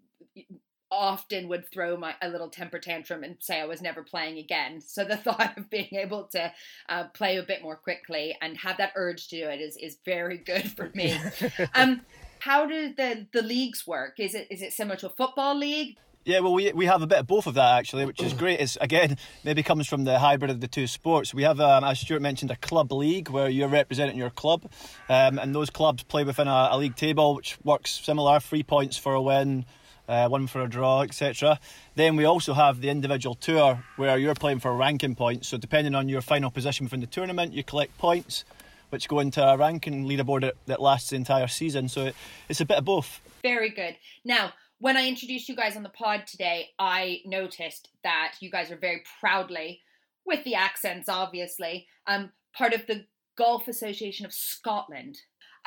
[0.91, 4.81] often would throw my a little temper tantrum and say I was never playing again.
[4.81, 6.51] So the thought of being able to
[6.89, 9.97] uh, play a bit more quickly and have that urge to do it is is
[10.05, 11.17] very good for me.
[11.75, 12.01] um,
[12.39, 14.19] how do the the leagues work?
[14.19, 15.97] Is it is it similar to a football league?
[16.25, 18.59] Yeah, well, we, we have a bit of both of that actually, which is great.
[18.59, 21.35] It's again maybe comes from the hybrid of the two sports.
[21.35, 24.63] We have, um, as Stuart mentioned, a club league where you're representing your club,
[25.07, 28.97] um, and those clubs play within a, a, league table, which works similar: three points
[28.97, 29.65] for a win,
[30.07, 31.59] uh, one for a draw, etc.
[31.95, 35.47] Then we also have the individual tour where you're playing for ranking points.
[35.47, 38.45] So depending on your final position within the tournament, you collect points,
[38.89, 41.89] which go into a ranking leaderboard that, that lasts the entire season.
[41.89, 42.15] So it,
[42.49, 43.21] it's a bit of both.
[43.41, 43.95] Very good.
[44.23, 48.71] Now, when I introduced you guys on the pod today, I noticed that you guys
[48.71, 49.81] are very proudly,
[50.25, 53.05] with the accents obviously, um, part of the
[53.37, 55.17] Golf Association of Scotland.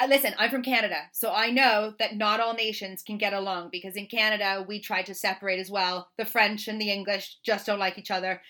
[0.01, 3.71] Uh, listen, I'm from Canada, so I know that not all nations can get along
[3.73, 6.09] because in Canada we try to separate as well.
[6.17, 8.41] The French and the English just don't like each other.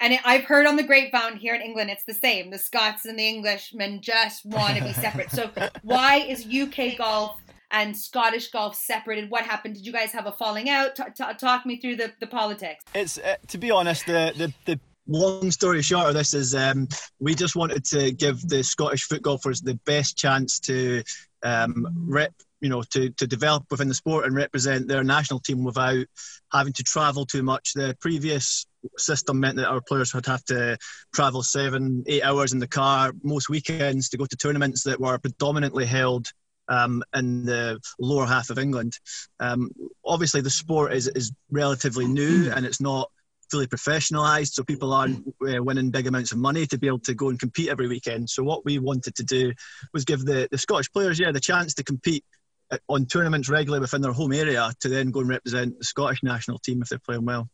[0.00, 2.50] And it, I've heard on the grapevine here in England it's the same.
[2.50, 5.30] The Scots and the Englishmen just want to be separate.
[5.30, 5.50] so
[5.82, 7.40] why is UK golf
[7.70, 9.30] and Scottish golf separated?
[9.30, 9.74] What happened?
[9.74, 10.96] Did you guys have a falling out?
[10.96, 12.84] T- t- talk me through the, the politics.
[12.94, 16.88] It's uh, to be honest, the, the the long story short of this is um,
[17.18, 21.02] we just wanted to give the Scottish foot golfers the best chance to
[21.42, 25.64] um, rep, you know, to, to develop within the sport and represent their national team
[25.64, 26.06] without
[26.52, 27.72] having to travel too much.
[27.74, 30.78] The previous system meant that our players would have to
[31.14, 35.18] travel seven, eight hours in the car most weekends to go to tournaments that were
[35.18, 36.28] predominantly held
[36.68, 38.98] um, in the lower half of England.
[39.38, 39.70] Um,
[40.04, 43.10] obviously, the sport is, is relatively new and it's not
[43.50, 47.14] fully professionalized, so people aren't uh, winning big amounts of money to be able to
[47.14, 48.28] go and compete every weekend.
[48.30, 49.52] So what we wanted to do
[49.92, 52.24] was give the, the Scottish players, yeah, the chance to compete
[52.70, 56.22] uh, on tournaments regularly within their home area to then go and represent the Scottish
[56.22, 57.48] national team if they're playing well.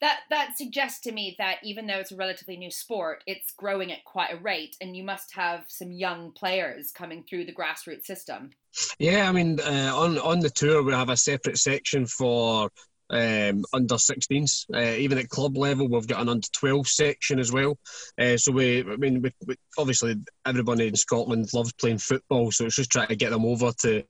[0.00, 3.92] That that suggests to me that even though it's a relatively new sport, it's growing
[3.92, 8.06] at quite a rate, and you must have some young players coming through the grassroots
[8.06, 8.50] system.
[8.98, 12.70] Yeah, I mean, uh, on on the tour we have a separate section for
[13.10, 14.66] um, under 16s.
[14.74, 17.78] Uh, even at club level, we've got an under 12 section as well.
[18.18, 22.66] Uh, so we, I mean, we, we, obviously everybody in Scotland loves playing football, so
[22.66, 24.04] it's just trying to get them over to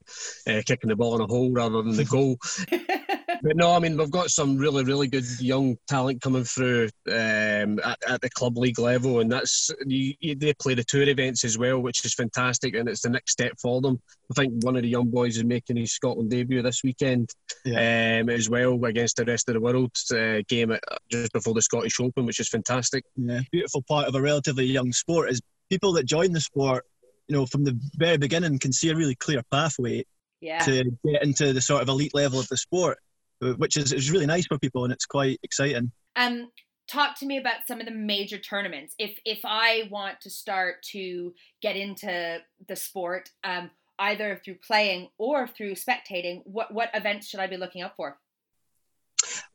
[0.47, 2.37] uh, kicking the ball in a hole rather than the goal.
[3.41, 7.79] but no, I mean we've got some really, really good young talent coming through um,
[7.79, 11.43] at, at, the club league level, and that's you, you, they play the tour events
[11.43, 13.99] as well, which is fantastic, and it's the next step for them.
[14.31, 17.29] I think one of the young boys is making his Scotland debut this weekend
[17.65, 18.19] yeah.
[18.21, 21.61] um, as well against the rest of the world uh, game at, just before the
[21.61, 23.03] Scottish Open, which is fantastic.
[23.15, 26.85] Yeah, beautiful part of a relatively young sport is people that join the sport,
[27.27, 30.05] you know, from the very beginning can see a really clear pathway
[30.41, 30.59] yeah.
[30.59, 32.99] to get into the sort of elite level of the sport
[33.41, 35.91] which is, is really nice for people and it's quite exciting.
[36.15, 36.49] Um,
[36.87, 38.93] talk to me about some of the major tournaments.
[38.99, 45.09] If if I want to start to get into the sport, um, either through playing
[45.17, 48.17] or through spectating, what what events should I be looking out for?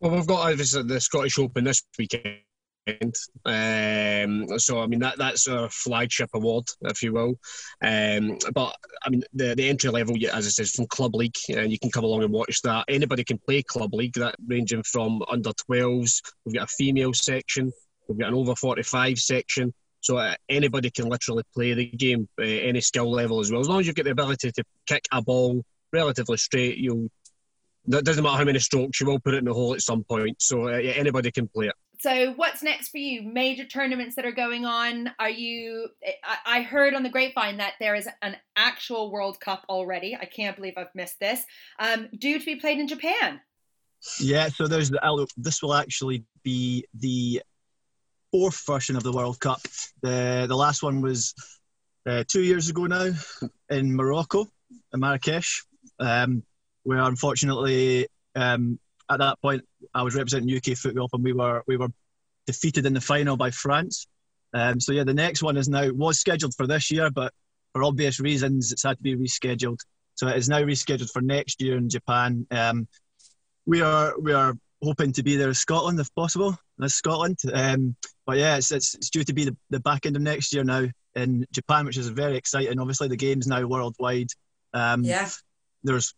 [0.01, 2.41] Well, we've got obviously the Scottish Open this weekend.
[2.87, 7.39] Um, so I mean that that's a flagship award, if you will.
[7.83, 8.75] Um, but
[9.05, 11.91] I mean the, the entry level, as I said, from club league, and you can
[11.91, 12.85] come along and watch that.
[12.89, 14.15] Anybody can play club league.
[14.15, 16.23] That ranging from under 12s.
[16.45, 17.73] We've got a female section.
[18.09, 19.75] We've got an over 45 section.
[20.01, 23.61] So uh, anybody can literally play the game, uh, any skill level as well.
[23.61, 27.11] As long as you've got the ability to kick a ball relatively straight, you'll.
[27.89, 30.03] It doesn't matter how many strokes, you will put it in the hole at some
[30.03, 30.43] point.
[30.43, 31.75] So uh, yeah, anybody can play it
[32.07, 33.23] so what's next for you?
[33.23, 35.11] Major tournaments that are going on?
[35.19, 35.89] Are you
[36.47, 40.15] I, heard on the grapevine that there is an actual world cup already.
[40.15, 41.45] I can't believe i've missed this.
[41.81, 43.41] Um, due to be played in japan.
[44.21, 47.43] Yeah so there's the this will actually be the
[48.31, 49.63] fourth version of the world cup.
[50.03, 51.35] The the last one was
[52.07, 53.11] uh, two years ago now
[53.69, 54.47] in morocco
[54.95, 55.65] in marrakesh
[55.99, 56.45] um,
[56.85, 58.79] where unfortunately um,
[59.11, 59.63] at that point,
[59.95, 61.89] I was representing UK football, and we were we were
[62.47, 64.07] defeated in the final by France.
[64.55, 67.33] Um, so yeah, the next one is now was scheduled for this year, but
[67.73, 69.79] for obvious reasons, it's had to be rescheduled.
[70.15, 72.47] So it is now rescheduled for next year in Japan.
[72.51, 72.89] Um,
[73.67, 76.57] we are we are hoping to be there in Scotland if possible.
[76.79, 77.39] That's Scotland.
[77.53, 77.97] Um,
[78.27, 80.65] but yeah, it's, it's, it's due to be the, the back end of next year
[80.65, 82.79] now in Japan, which is very exciting.
[82.79, 84.29] Obviously, the game's now worldwide.
[84.75, 85.29] Um, Yeah.
[85.83, 86.15] There's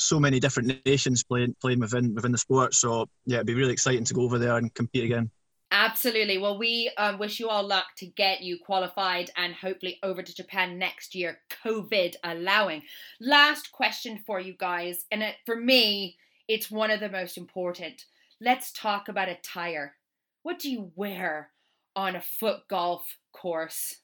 [0.00, 2.74] so many different nations playing playing within within the sport.
[2.74, 5.30] So yeah, it'd be really exciting to go over there and compete again.
[5.72, 6.38] Absolutely.
[6.38, 10.34] Well, we um, wish you all luck to get you qualified and hopefully over to
[10.34, 12.82] Japan next year, COVID allowing.
[13.20, 16.16] Last question for you guys, and it, for me,
[16.48, 18.04] it's one of the most important.
[18.40, 19.94] Let's talk about attire.
[20.42, 21.50] What do you wear
[21.94, 23.96] on a foot golf course?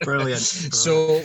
[0.00, 0.40] Brilliant.
[0.72, 1.22] So,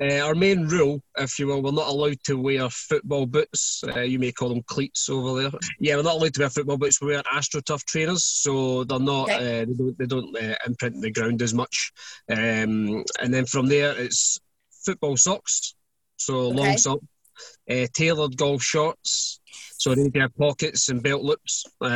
[0.00, 3.82] uh, our main rule, if you will, we're not allowed to wear football boots.
[3.86, 5.50] Uh, you may call them cleats over there.
[5.78, 7.00] Yeah, we're not allowed to wear football boots.
[7.00, 9.30] We wear AstroTurf trainers, so they're not.
[9.30, 9.62] Okay.
[9.62, 11.92] Uh, they don't, they don't uh, imprint the ground as much.
[12.30, 14.40] Um, and then from there, it's
[14.84, 15.74] football socks,
[16.16, 16.56] so Okay.
[16.56, 17.04] long socks,
[17.68, 19.40] uh, tailored golf shorts.
[19.78, 21.88] So they need to have pockets and belt loops, um,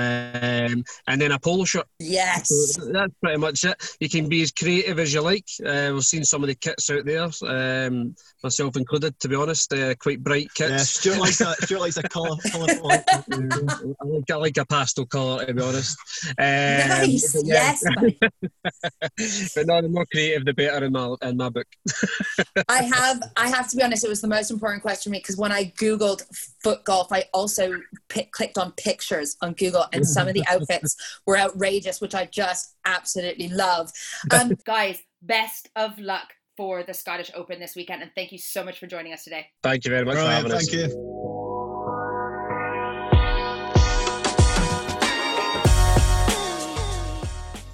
[1.06, 1.86] and then a polo shirt.
[1.98, 2.48] Yes.
[2.48, 3.76] So that's pretty much it.
[4.00, 5.44] You can be as creative as you like.
[5.64, 9.70] Uh, we've seen some of the kits out there, um, myself included, to be honest.
[9.70, 10.70] Uh, quite bright kits.
[10.70, 12.36] Yeah, Stuart likes a Stuart likes a colour.
[12.50, 12.90] colourful.
[12.90, 13.02] I,
[14.02, 15.98] like, I like a pastel colour, to be honest.
[16.26, 17.34] Um, Nice.
[17.34, 17.54] but yeah.
[17.54, 17.84] Yes,
[19.54, 21.66] but no, the more creative, the better in my in my book.
[22.68, 25.18] I have I have to be honest, it was the most important question for me
[25.18, 26.22] because when I googled
[26.62, 30.96] foot golf, I also pi clicked on pictures on Google, and some of the outfits
[31.26, 33.90] were outrageous, which I just absolutely love.
[34.32, 38.64] Um, guys, best of luck for the Scottish Open this weekend, and thank you so
[38.64, 39.46] much for joining us today.
[39.62, 40.68] Thank you very much Brilliant, for having us.
[40.68, 41.10] thank you.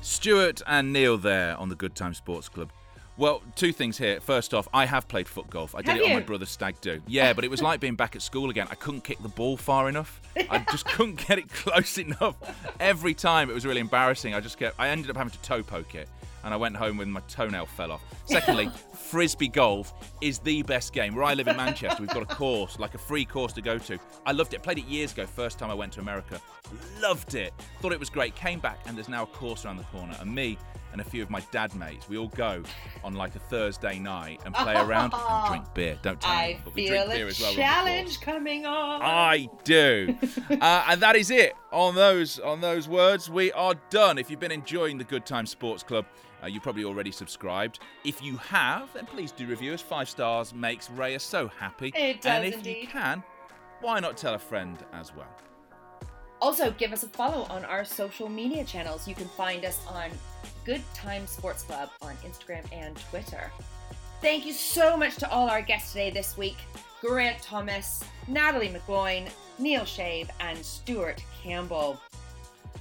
[0.03, 2.71] Stuart and Neil there on the Good Time Sports Club.
[3.17, 4.19] Well, two things here.
[4.21, 5.75] First off, I have played foot golf.
[5.75, 7.03] I did Have it on my brother's stag do.
[7.07, 8.67] Yeah, but it was like being back at school again.
[8.71, 10.21] I couldn't kick the ball far enough.
[10.49, 12.37] I just couldn't get it close enough.
[12.79, 14.35] Every time it was really embarrassing.
[14.35, 14.77] I just kept.
[14.79, 16.09] I ended up having to toe poke it,
[16.45, 18.03] and I went home when my toenail fell off.
[18.25, 19.93] Secondly, frisbee golf
[20.23, 21.15] is the best game.
[21.15, 23.77] Where I live in Manchester, we've got a course, like a free course to go
[23.77, 23.99] to.
[24.25, 24.63] I loved it.
[24.63, 25.27] Played it years ago.
[25.27, 26.41] First time I went to America,
[27.03, 27.53] loved it.
[27.83, 28.35] Thought it was great.
[28.35, 30.57] Came back, and there's now a course around the corner, and me
[30.93, 32.63] and a few of my dad mates, we all go
[33.05, 35.99] on like a Thursday night and play around and drink beer.
[36.03, 37.51] Don't tell I anyone, but we feel drink beer as well.
[37.51, 37.73] on the course.
[37.73, 39.03] challenge coming on.
[39.03, 40.17] I do.
[40.61, 41.55] uh, and that is it.
[41.73, 44.19] On those on those words, we are done.
[44.19, 46.05] If you've been enjoying the Good Time Sports Club,
[46.43, 47.81] uh, you probably already subscribed.
[48.05, 49.81] If you have, then please do review us.
[49.81, 51.93] Five stars makes Rhea so happy.
[51.95, 53.23] It does and if you can,
[53.81, 55.29] why not tell a friend as well?
[56.43, 59.07] Also, give us a follow on our social media channels.
[59.07, 60.11] You can find us on
[60.71, 63.51] Good Time Sports Club on Instagram and Twitter.
[64.23, 66.59] Thank you so much to all our guests today this week
[67.03, 72.01] Geraint Thomas, Nathalie McGloin, Neil Shave, and Stuart Campbell.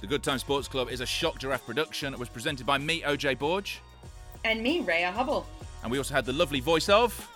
[0.00, 2.14] The Good Time Sports Club is a Shock Giraffe production.
[2.14, 3.68] It was presented by me, OJ Borg.
[4.44, 5.44] And me, Rhea Hubble.
[5.82, 7.28] And we also had the lovely voice of.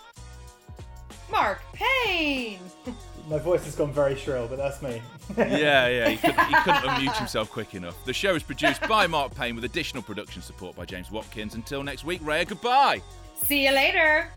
[1.29, 2.59] Mark Payne!
[3.29, 5.01] My voice has gone very shrill, but that's me.
[5.37, 7.95] Yeah, yeah, he couldn't, he couldn't unmute himself quick enough.
[8.05, 11.55] The show is produced by Mark Payne with additional production support by James Watkins.
[11.55, 13.01] Until next week, Rhea, goodbye.
[13.35, 14.31] See you later!